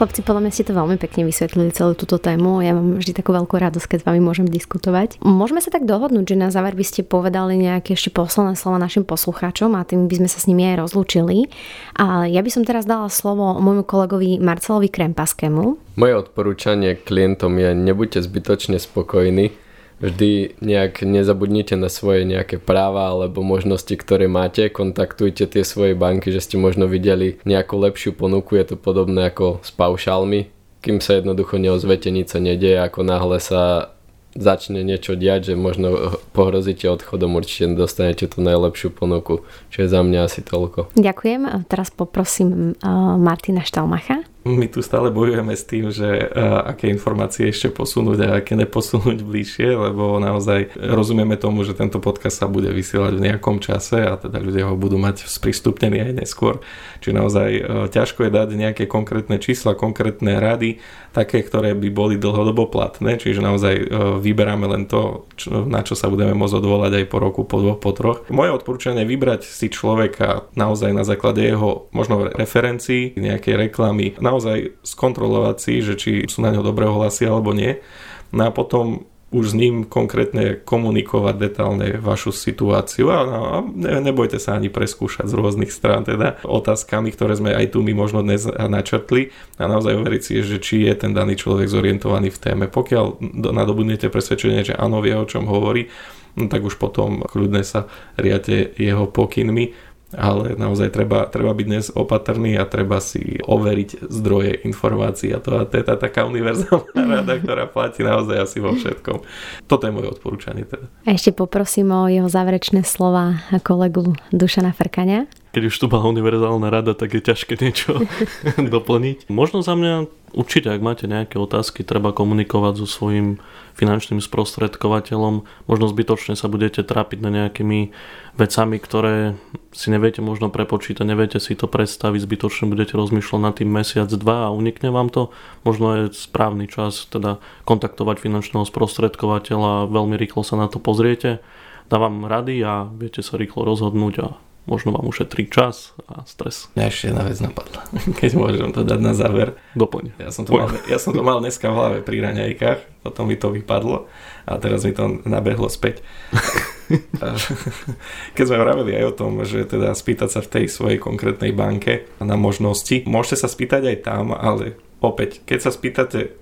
Chlapci, 0.00 0.24
podľa 0.24 0.48
mňa 0.48 0.52
ste 0.56 0.64
to 0.64 0.72
veľmi 0.72 0.96
pekne 0.96 1.28
vysvetlili 1.28 1.76
celú 1.76 1.92
túto 1.92 2.16
tému. 2.16 2.64
Ja 2.64 2.72
mám 2.72 3.04
vždy 3.04 3.20
takú 3.20 3.36
veľkú 3.36 3.52
radosť, 3.52 3.84
keď 3.84 3.98
s 4.00 4.06
vami 4.08 4.24
môžem 4.24 4.48
diskutovať. 4.48 5.20
Môžeme 5.20 5.60
sa 5.60 5.68
tak 5.68 5.84
dohodnúť, 5.84 6.24
že 6.24 6.40
na 6.40 6.48
záver 6.48 6.72
by 6.72 6.80
ste 6.80 7.04
povedali 7.04 7.60
nejaké 7.60 7.92
ešte 7.92 8.08
posledné 8.08 8.56
slova 8.56 8.80
našim 8.80 9.04
poslucháčom 9.04 9.76
a 9.76 9.84
tým 9.84 10.08
by 10.08 10.24
sme 10.24 10.28
sa 10.32 10.40
s 10.40 10.48
nimi 10.48 10.72
aj 10.72 10.88
rozlúčili. 10.88 11.52
A 12.00 12.24
ja 12.24 12.40
by 12.40 12.48
som 12.48 12.64
teraz 12.64 12.88
dala 12.88 13.12
slovo 13.12 13.60
môjmu 13.60 13.84
kolegovi 13.84 14.40
Marcelovi 14.40 14.88
Krempaskému. 14.88 15.76
Moje 16.00 16.14
odporúčanie 16.16 16.96
klientom 16.96 17.60
je 17.60 17.76
nebuďte 17.76 18.24
zbytočne 18.24 18.80
spokojní, 18.80 19.52
vždy 20.00 20.60
nejak 20.64 21.04
nezabudnite 21.04 21.76
na 21.76 21.92
svoje 21.92 22.24
nejaké 22.24 22.56
práva 22.56 23.12
alebo 23.12 23.44
možnosti, 23.44 23.92
ktoré 23.92 24.26
máte, 24.26 24.72
kontaktujte 24.72 25.46
tie 25.46 25.62
svoje 25.62 25.92
banky, 25.92 26.32
že 26.32 26.40
ste 26.40 26.56
možno 26.56 26.88
videli 26.88 27.38
nejakú 27.44 27.76
lepšiu 27.76 28.16
ponuku, 28.16 28.56
je 28.56 28.74
to 28.74 28.76
podobné 28.80 29.28
ako 29.28 29.60
s 29.60 29.70
paušálmi, 29.76 30.48
kým 30.80 30.98
sa 31.04 31.20
jednoducho 31.20 31.60
neozvete, 31.60 32.08
nič 32.08 32.32
sa 32.32 32.40
nedieje, 32.40 32.80
ako 32.80 33.04
náhle 33.04 33.38
sa 33.38 33.92
začne 34.34 34.86
niečo 34.86 35.18
diať, 35.18 35.52
že 35.52 35.54
možno 35.58 36.16
pohrozíte 36.36 36.86
odchodom, 36.86 37.34
určite 37.34 37.74
dostanete 37.74 38.30
tú 38.30 38.42
najlepšiu 38.42 38.94
ponuku. 38.94 39.42
Čiže 39.74 39.90
za 39.90 40.00
mňa 40.06 40.20
asi 40.26 40.40
toľko. 40.46 40.94
Ďakujem. 40.94 41.66
Teraz 41.66 41.90
poprosím 41.90 42.78
uh, 42.78 43.18
Martina 43.18 43.66
Štalmacha. 43.66 44.22
My 44.40 44.72
tu 44.72 44.80
stále 44.80 45.12
bojujeme 45.12 45.52
s 45.52 45.68
tým, 45.68 45.92
že 45.92 46.08
uh, 46.08 46.64
aké 46.64 46.88
informácie 46.88 47.52
ešte 47.52 47.68
posunúť 47.68 48.18
a 48.24 48.28
aké 48.40 48.56
neposunúť 48.56 49.20
bližšie, 49.20 49.68
lebo 49.68 50.16
naozaj 50.16 50.80
rozumieme 50.80 51.36
tomu, 51.36 51.60
že 51.60 51.76
tento 51.76 52.00
podcast 52.00 52.40
sa 52.40 52.48
bude 52.48 52.72
vysielať 52.72 53.20
v 53.20 53.24
nejakom 53.28 53.60
čase 53.60 54.00
a 54.00 54.16
teda 54.16 54.40
ľudia 54.40 54.72
ho 54.72 54.80
budú 54.80 54.96
mať 54.96 55.28
sprístupnený 55.28 56.08
aj 56.08 56.12
neskôr. 56.24 56.64
Čiže 57.04 57.12
naozaj 57.12 57.50
uh, 57.52 57.62
ťažko 57.92 58.24
je 58.24 58.32
dať 58.32 58.48
nejaké 58.56 58.84
konkrétne 58.88 59.36
čísla, 59.36 59.76
konkrétne 59.76 60.40
rady, 60.40 60.80
také, 61.12 61.44
ktoré 61.44 61.76
by 61.76 61.88
boli 61.92 62.16
dlhodobo 62.16 62.72
platné, 62.72 63.20
čiže 63.20 63.44
naozaj 63.44 63.74
uh, 63.76 64.16
vyberáme 64.16 64.64
len 64.72 64.88
to, 64.88 65.28
na 65.68 65.84
čo 65.84 65.92
sa 65.92 66.08
budeme 66.08 66.32
môcť 66.32 66.56
odvolať 66.64 66.92
aj 66.96 67.04
po 67.12 67.18
roku, 67.20 67.44
po 67.44 67.60
dvoch, 67.60 67.76
po 67.76 67.92
troch. 67.92 68.24
Moje 68.32 68.56
odporúčanie 68.56 69.04
je 69.04 69.10
vybrať 69.12 69.44
si 69.44 69.68
človeka 69.68 70.48
naozaj 70.56 70.96
na 70.96 71.04
základe 71.04 71.44
jeho 71.44 71.92
možno 71.92 72.24
referencií, 72.24 73.12
nejakej 73.20 73.68
reklamy, 73.68 74.16
naozaj 74.30 74.78
skontrolovať 74.86 75.56
si, 75.58 75.74
že 75.82 75.94
či 75.98 76.10
sú 76.30 76.46
na 76.46 76.54
ňo 76.54 76.62
dobré 76.62 76.86
hlasy 76.86 77.26
alebo 77.26 77.50
nie. 77.50 77.82
No 78.30 78.46
a 78.46 78.50
potom 78.54 79.10
už 79.30 79.54
s 79.54 79.58
ním 79.58 79.86
konkrétne 79.86 80.58
komunikovať 80.58 81.34
detálne 81.38 81.88
vašu 82.02 82.34
situáciu 82.34 83.14
a, 83.14 83.18
a 83.22 83.42
ne, 83.62 84.02
nebojte 84.02 84.42
sa 84.42 84.58
ani 84.58 84.66
preskúšať 84.66 85.30
z 85.30 85.34
rôznych 85.38 85.70
strán 85.70 86.02
teda 86.02 86.42
otázkami, 86.42 87.14
ktoré 87.14 87.38
sme 87.38 87.54
aj 87.54 87.78
tu 87.78 87.86
my 87.86 87.94
možno 87.94 88.26
dnes 88.26 88.42
načrtli 88.50 89.30
a 89.54 89.70
naozaj 89.70 90.02
overiť 90.02 90.22
si, 90.22 90.34
že 90.42 90.58
či 90.58 90.82
je 90.82 90.94
ten 90.98 91.14
daný 91.14 91.38
človek 91.38 91.70
zorientovaný 91.70 92.34
v 92.34 92.42
téme. 92.42 92.66
Pokiaľ 92.66 93.22
nadobudnete 93.54 94.10
presvedčenie, 94.10 94.66
že 94.66 94.74
áno, 94.74 94.98
vie 94.98 95.14
o 95.14 95.22
čom 95.22 95.46
hovorí, 95.46 95.86
no 96.34 96.50
tak 96.50 96.66
už 96.66 96.74
potom 96.82 97.22
kľudne 97.22 97.62
sa 97.62 97.86
riate 98.18 98.74
jeho 98.74 99.06
pokynmi 99.06 99.89
ale 100.14 100.58
naozaj 100.58 100.90
treba, 100.90 101.26
treba 101.30 101.54
byť 101.54 101.66
dnes 101.66 101.86
opatrný 101.94 102.58
a 102.58 102.66
treba 102.66 102.98
si 102.98 103.38
overiť 103.42 104.10
zdroje 104.10 104.66
informácií 104.66 105.30
a 105.30 105.38
to, 105.38 105.62
a 105.62 105.64
to 105.66 105.78
je 105.78 105.84
tá 105.86 105.94
taká 105.94 106.26
univerzálna 106.26 107.02
rada, 107.06 107.38
ktorá 107.38 107.64
platí 107.70 108.02
naozaj 108.02 108.36
asi 108.42 108.58
vo 108.58 108.74
všetkom. 108.74 109.22
Toto 109.70 109.82
je 109.86 109.92
moje 109.94 110.10
odporúčanie 110.10 110.66
teda. 110.66 110.90
A 111.06 111.14
ešte 111.14 111.30
poprosím 111.30 111.94
o 111.94 112.10
jeho 112.10 112.26
záverečné 112.26 112.82
slova 112.82 113.42
kolegu 113.62 114.18
Dušana 114.34 114.74
Frkania. 114.74 115.30
Keď 115.50 115.62
už 115.66 115.76
tu 115.78 115.86
bola 115.90 116.06
univerzálna 116.10 116.70
rada, 116.70 116.94
tak 116.94 117.14
je 117.14 117.22
ťažké 117.22 117.58
niečo 117.58 118.02
doplniť. 118.74 119.30
Možno 119.30 119.62
za 119.62 119.74
mňa 119.74 120.10
určite, 120.34 120.70
ak 120.70 120.82
máte 120.82 121.10
nejaké 121.10 121.38
otázky, 121.38 121.82
treba 121.82 122.14
komunikovať 122.14 122.82
so 122.82 122.86
svojím 122.86 123.42
finančným 123.78 124.22
sprostredkovateľom. 124.22 125.46
Možno 125.66 125.84
zbytočne 125.88 126.34
sa 126.34 126.46
budete 126.46 126.82
trápiť 126.82 127.18
na 127.22 127.30
nejakými 127.30 127.90
vecami, 128.36 128.76
ktoré 128.78 129.38
si 129.70 129.88
neviete 129.88 130.20
možno 130.20 130.50
prepočítať, 130.50 131.06
neviete 131.06 131.38
si 131.38 131.54
to 131.54 131.70
predstaviť, 131.70 132.20
zbytočne 132.26 132.68
budete 132.68 132.98
rozmýšľať 132.98 133.40
na 133.40 133.52
tým 133.54 133.70
mesiac, 133.70 134.10
dva 134.10 134.50
a 134.50 134.54
unikne 134.54 134.90
vám 134.90 135.08
to. 135.08 135.30
Možno 135.62 135.94
je 135.96 136.14
správny 136.14 136.66
čas 136.66 137.06
teda 137.08 137.38
kontaktovať 137.64 138.18
finančného 138.18 138.66
sprostredkovateľa, 138.66 139.88
veľmi 139.88 140.18
rýchlo 140.18 140.42
sa 140.42 140.58
na 140.58 140.66
to 140.66 140.82
pozriete, 140.82 141.38
dávam 141.86 142.26
rady 142.26 142.62
a 142.66 142.90
viete 142.90 143.22
sa 143.22 143.38
rýchlo 143.38 143.62
rozhodnúť 143.62 144.14
a 144.20 144.28
možno 144.68 144.92
vám 144.92 145.06
ušetrí 145.08 145.48
čas 145.48 145.96
a 146.10 146.24
stres. 146.28 146.68
Mňa 146.76 146.84
ešte 146.88 147.04
jedna 147.12 147.24
vec 147.24 147.38
napadla, 147.40 147.80
keď 148.20 148.30
môžem 148.36 148.70
to 148.74 148.82
dať 148.84 149.00
na 149.00 149.12
záver. 149.16 149.56
Doplň. 149.76 150.16
Ja 150.20 150.30
som 150.34 150.44
to, 150.44 150.56
mal, 150.56 150.68
ja 150.88 150.98
som 151.00 151.12
to 151.12 151.22
mal 151.24 151.38
dneska 151.40 151.68
v 151.70 151.76
hlave 151.76 151.98
pri 152.04 152.20
raňajkách, 152.20 153.04
potom 153.06 153.28
mi 153.28 153.36
to 153.36 153.48
vypadlo 153.52 154.10
a 154.44 154.52
teraz 154.60 154.84
mi 154.84 154.92
to 154.92 155.20
nabehlo 155.24 155.70
späť. 155.70 156.04
keď 158.34 158.44
sme 158.44 158.58
hovorili 158.58 158.98
aj 158.98 159.04
o 159.06 159.16
tom, 159.16 159.32
že 159.46 159.66
teda 159.66 159.94
spýtať 159.94 160.28
sa 160.28 160.40
v 160.42 160.50
tej 160.50 160.64
svojej 160.66 160.98
konkrétnej 160.98 161.54
banke 161.54 162.10
na 162.18 162.34
možnosti, 162.34 163.06
môžete 163.06 163.46
sa 163.46 163.48
spýtať 163.50 163.82
aj 163.94 163.98
tam, 164.02 164.34
ale 164.34 164.78
opäť, 164.98 165.42
keď 165.46 165.58
sa 165.62 165.70
spýtate 165.70 166.39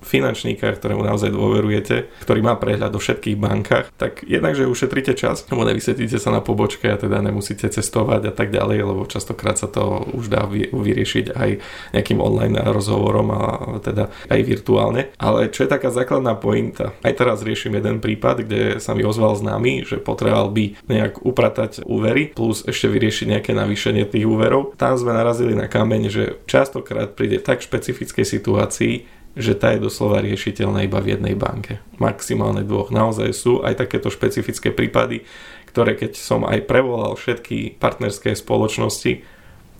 finančníka, 0.00 0.72
ktorému 0.72 1.04
naozaj 1.04 1.30
dôverujete, 1.32 2.10
ktorý 2.24 2.40
má 2.40 2.56
prehľad 2.56 2.92
o 2.96 3.00
všetkých 3.00 3.36
bankách, 3.36 3.92
tak 3.96 4.24
jednak, 4.24 4.56
že 4.56 4.68
ušetríte 4.68 5.14
čas, 5.16 5.44
lebo 5.48 5.64
nevysvetlíte 5.64 6.18
sa 6.18 6.32
na 6.32 6.40
pobočke 6.40 6.88
a 6.88 6.96
teda 6.96 7.20
nemusíte 7.20 7.68
cestovať 7.68 8.28
a 8.28 8.32
tak 8.32 8.50
ďalej, 8.50 8.78
lebo 8.84 9.06
častokrát 9.06 9.56
sa 9.60 9.68
to 9.68 10.08
už 10.16 10.32
dá 10.32 10.44
vyriešiť 10.50 11.36
aj 11.36 11.50
nejakým 11.96 12.18
online 12.18 12.58
rozhovorom 12.60 13.28
a 13.32 13.42
teda 13.80 14.12
aj 14.28 14.40
virtuálne. 14.42 15.12
Ale 15.20 15.52
čo 15.52 15.64
je 15.64 15.72
taká 15.72 15.92
základná 15.92 16.36
pointa, 16.36 16.96
aj 17.04 17.14
teraz 17.16 17.44
riešim 17.44 17.76
jeden 17.76 18.00
prípad, 18.00 18.44
kde 18.44 18.62
sa 18.80 18.96
mi 18.96 19.04
ozval 19.04 19.36
známy, 19.36 19.84
že 19.86 20.00
potreboval 20.00 20.50
by 20.50 20.64
nejak 20.88 21.22
upratať 21.22 21.84
úvery 21.84 22.32
plus 22.32 22.64
ešte 22.66 22.88
vyriešiť 22.88 23.26
nejaké 23.36 23.52
navýšenie 23.52 24.08
tých 24.08 24.26
úverov. 24.26 24.74
Tam 24.80 24.96
sme 24.96 25.12
narazili 25.14 25.52
na 25.52 25.68
kameň, 25.68 26.02
že 26.08 26.24
častokrát 26.48 27.12
príde 27.14 27.42
tak 27.42 27.60
špecifickej 27.60 28.26
situácii, 28.26 29.19
že 29.38 29.54
tá 29.54 29.74
je 29.74 29.86
doslova 29.86 30.22
riešiteľná 30.22 30.86
iba 30.86 30.98
v 30.98 31.14
jednej 31.18 31.34
banke. 31.38 31.78
Maximálne 32.02 32.66
dvoch. 32.66 32.90
Naozaj 32.90 33.30
sú 33.30 33.62
aj 33.62 33.78
takéto 33.78 34.10
špecifické 34.10 34.74
prípady, 34.74 35.22
ktoré 35.70 35.94
keď 35.94 36.18
som 36.18 36.42
aj 36.42 36.66
prevolal 36.66 37.14
všetky 37.14 37.78
partnerské 37.78 38.34
spoločnosti, 38.34 39.22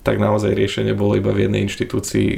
tak 0.00 0.16
naozaj 0.16 0.56
riešenie 0.56 0.96
bolo 0.96 1.20
iba 1.20 1.28
v 1.28 1.44
jednej 1.44 1.68
inštitúcii, 1.68 2.28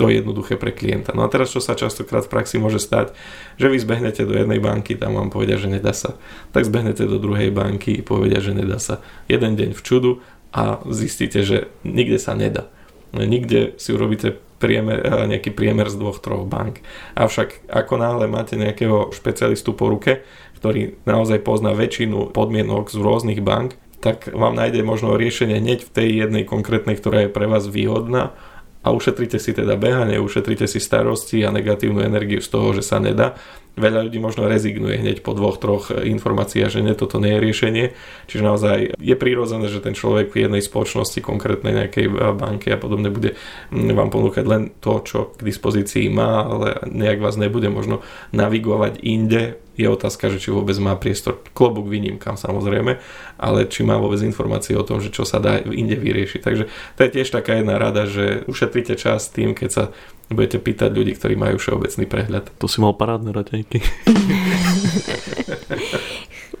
to 0.00 0.08
je 0.08 0.24
jednoduché 0.24 0.56
pre 0.56 0.72
klienta. 0.72 1.12
No 1.12 1.26
a 1.26 1.28
teraz 1.28 1.52
čo 1.52 1.60
sa 1.60 1.76
častokrát 1.76 2.24
v 2.24 2.32
praxi 2.32 2.56
môže 2.56 2.80
stať, 2.80 3.12
že 3.60 3.68
vy 3.68 3.76
zbehnete 3.76 4.24
do 4.24 4.32
jednej 4.32 4.56
banky, 4.56 4.96
tam 4.96 5.20
vám 5.20 5.28
povedia, 5.28 5.60
že 5.60 5.68
nedá 5.68 5.92
sa. 5.92 6.16
Tak 6.56 6.64
zbehnete 6.64 7.04
do 7.04 7.20
druhej 7.20 7.52
banky, 7.52 8.00
povedia, 8.00 8.40
že 8.40 8.56
nedá 8.56 8.80
sa. 8.80 9.04
Jeden 9.28 9.60
deň 9.60 9.76
v 9.76 9.82
čudu 9.84 10.12
a 10.56 10.80
zistíte, 10.88 11.44
že 11.44 11.68
nikde 11.84 12.16
sa 12.16 12.32
nedá. 12.32 12.72
Nikde 13.12 13.76
si 13.76 13.92
urobíte 13.92 14.40
priemer, 14.62 15.02
eh, 15.02 15.26
nejaký 15.26 15.50
priemer 15.50 15.90
z 15.90 15.98
dvoch, 15.98 16.22
troch 16.22 16.46
bank. 16.46 16.78
Avšak 17.18 17.66
ako 17.66 17.94
náhle 17.98 18.30
máte 18.30 18.54
nejakého 18.54 19.10
špecialistu 19.10 19.74
po 19.74 19.90
ruke, 19.90 20.22
ktorý 20.62 21.02
naozaj 21.02 21.42
pozná 21.42 21.74
väčšinu 21.74 22.30
podmienok 22.30 22.86
z 22.86 23.02
rôznych 23.02 23.42
bank, 23.42 23.74
tak 23.98 24.30
vám 24.30 24.54
nájde 24.54 24.86
možno 24.86 25.18
riešenie 25.18 25.58
hneď 25.58 25.90
v 25.90 25.94
tej 25.94 26.08
jednej 26.26 26.46
konkrétnej, 26.46 26.94
ktorá 26.94 27.26
je 27.26 27.34
pre 27.34 27.50
vás 27.50 27.66
výhodná 27.66 28.34
a 28.82 28.90
ušetrite 28.90 29.38
si 29.38 29.54
teda 29.54 29.78
behanie, 29.78 30.18
ušetrite 30.18 30.66
si 30.66 30.82
starosti 30.82 31.46
a 31.46 31.54
negatívnu 31.54 32.02
energiu 32.02 32.42
z 32.42 32.50
toho, 32.50 32.74
že 32.74 32.82
sa 32.82 32.98
nedá. 32.98 33.38
Veľa 33.72 34.04
ľudí 34.04 34.20
možno 34.20 34.44
rezignuje 34.52 35.00
hneď 35.00 35.24
po 35.24 35.32
dvoch, 35.32 35.56
troch 35.56 35.88
informáciách, 35.88 36.68
že 36.68 36.84
nie, 36.84 36.92
toto 36.92 37.16
nie 37.16 37.32
je 37.36 37.40
riešenie. 37.40 37.84
Čiže 38.28 38.42
naozaj 38.44 38.78
je 39.00 39.16
prirodzené, 39.16 39.64
že 39.72 39.80
ten 39.80 39.96
človek 39.96 40.28
v 40.28 40.44
jednej 40.44 40.60
spoločnosti, 40.60 41.24
konkrétnej 41.24 41.72
nejakej 41.72 42.36
banke 42.36 42.68
a 42.68 42.76
podobne 42.76 43.08
bude 43.08 43.32
vám 43.72 44.12
ponúkať 44.12 44.44
len 44.44 44.76
to, 44.84 45.00
čo 45.00 45.18
k 45.32 45.40
dispozícii 45.40 46.12
má, 46.12 46.44
ale 46.44 46.84
nejak 46.84 47.24
vás 47.24 47.40
nebude 47.40 47.72
možno 47.72 48.04
navigovať 48.36 49.00
inde, 49.00 49.56
je 49.72 49.88
otázka, 49.88 50.28
že 50.28 50.38
či 50.38 50.52
vôbec 50.52 50.76
má 50.76 50.92
priestor 51.00 51.40
klobúk 51.56 51.88
výnimkám 51.88 52.36
samozrejme, 52.36 53.00
ale 53.40 53.58
či 53.68 53.82
má 53.82 53.96
vôbec 53.96 54.20
informácie 54.20 54.76
o 54.76 54.84
tom, 54.84 55.00
že 55.00 55.08
čo 55.08 55.24
sa 55.24 55.40
dá 55.40 55.58
inde 55.64 55.96
vyriešiť. 55.96 56.40
Takže 56.44 56.64
to 56.68 57.00
je 57.00 57.10
tiež 57.10 57.28
taká 57.32 57.56
jedna 57.56 57.80
rada, 57.80 58.04
že 58.04 58.44
ušetrite 58.44 59.00
čas 59.00 59.32
tým, 59.32 59.56
keď 59.56 59.70
sa 59.72 59.84
budete 60.32 60.60
pýtať 60.60 60.90
ľudí, 60.92 61.12
ktorí 61.16 61.36
majú 61.36 61.56
všeobecný 61.60 62.04
prehľad. 62.08 62.44
To 62.60 62.66
si 62.68 62.80
mal 62.80 62.96
parádne 62.96 63.32
raťajky. 63.32 63.78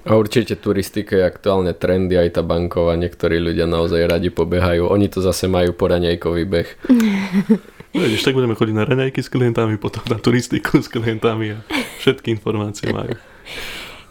A 0.02 0.18
určite 0.18 0.58
turistika 0.58 1.14
je 1.14 1.22
aktuálne 1.22 1.78
trendy, 1.78 2.18
aj 2.18 2.34
tá 2.34 2.42
banková, 2.42 2.98
niektorí 2.98 3.38
ľudia 3.38 3.70
naozaj 3.70 4.02
radi 4.10 4.34
pobehajú. 4.34 4.90
Oni 4.90 5.06
to 5.06 5.22
zase 5.22 5.46
majú 5.46 5.70
poraňajkový 5.78 6.42
beh. 6.42 6.68
No, 7.92 8.00
vidíš, 8.00 8.24
tak 8.24 8.32
budeme 8.32 8.56
chodiť 8.56 8.74
na 8.74 8.88
raňajky 8.88 9.20
s 9.20 9.28
klientami, 9.28 9.76
potom 9.76 10.00
na 10.08 10.16
turistiku 10.16 10.80
s 10.80 10.88
klientami 10.88 11.56
a 11.56 11.58
všetky 12.00 12.32
informácie 12.32 12.88
majú. 12.88 13.12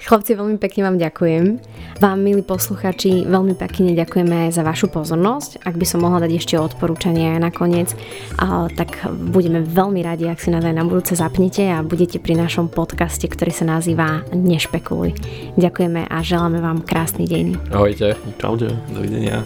Chlapci, 0.02 0.34
veľmi 0.34 0.58
pekne 0.58 0.82
vám 0.90 0.98
ďakujem. 0.98 1.62
Vám, 2.02 2.18
milí 2.26 2.42
posluchači, 2.42 3.22
veľmi 3.30 3.54
pekne 3.54 3.94
ďakujeme 3.94 4.50
za 4.50 4.66
vašu 4.66 4.90
pozornosť. 4.90 5.62
Ak 5.62 5.78
by 5.78 5.86
som 5.86 6.02
mohla 6.02 6.26
dať 6.26 6.42
ešte 6.42 6.58
odporúčanie 6.58 7.38
aj 7.38 7.40
nakoniec, 7.46 7.94
tak 8.74 8.98
budeme 9.14 9.62
veľmi 9.62 10.02
radi, 10.02 10.26
ak 10.26 10.42
si 10.42 10.50
nás 10.50 10.66
aj 10.66 10.74
na 10.74 10.82
budúce 10.82 11.14
zapnete 11.14 11.70
a 11.70 11.86
budete 11.86 12.18
pri 12.18 12.34
našom 12.34 12.74
podcaste, 12.74 13.30
ktorý 13.30 13.54
sa 13.54 13.78
nazýva 13.78 14.26
Nešpekuluj. 14.34 15.14
Ďakujeme 15.62 16.10
a 16.10 16.18
želáme 16.26 16.66
vám 16.66 16.82
krásny 16.82 17.30
deň. 17.30 17.70
Ahojte. 17.70 18.18
Čaute. 18.42 18.74
Dovidenia. 18.90 19.46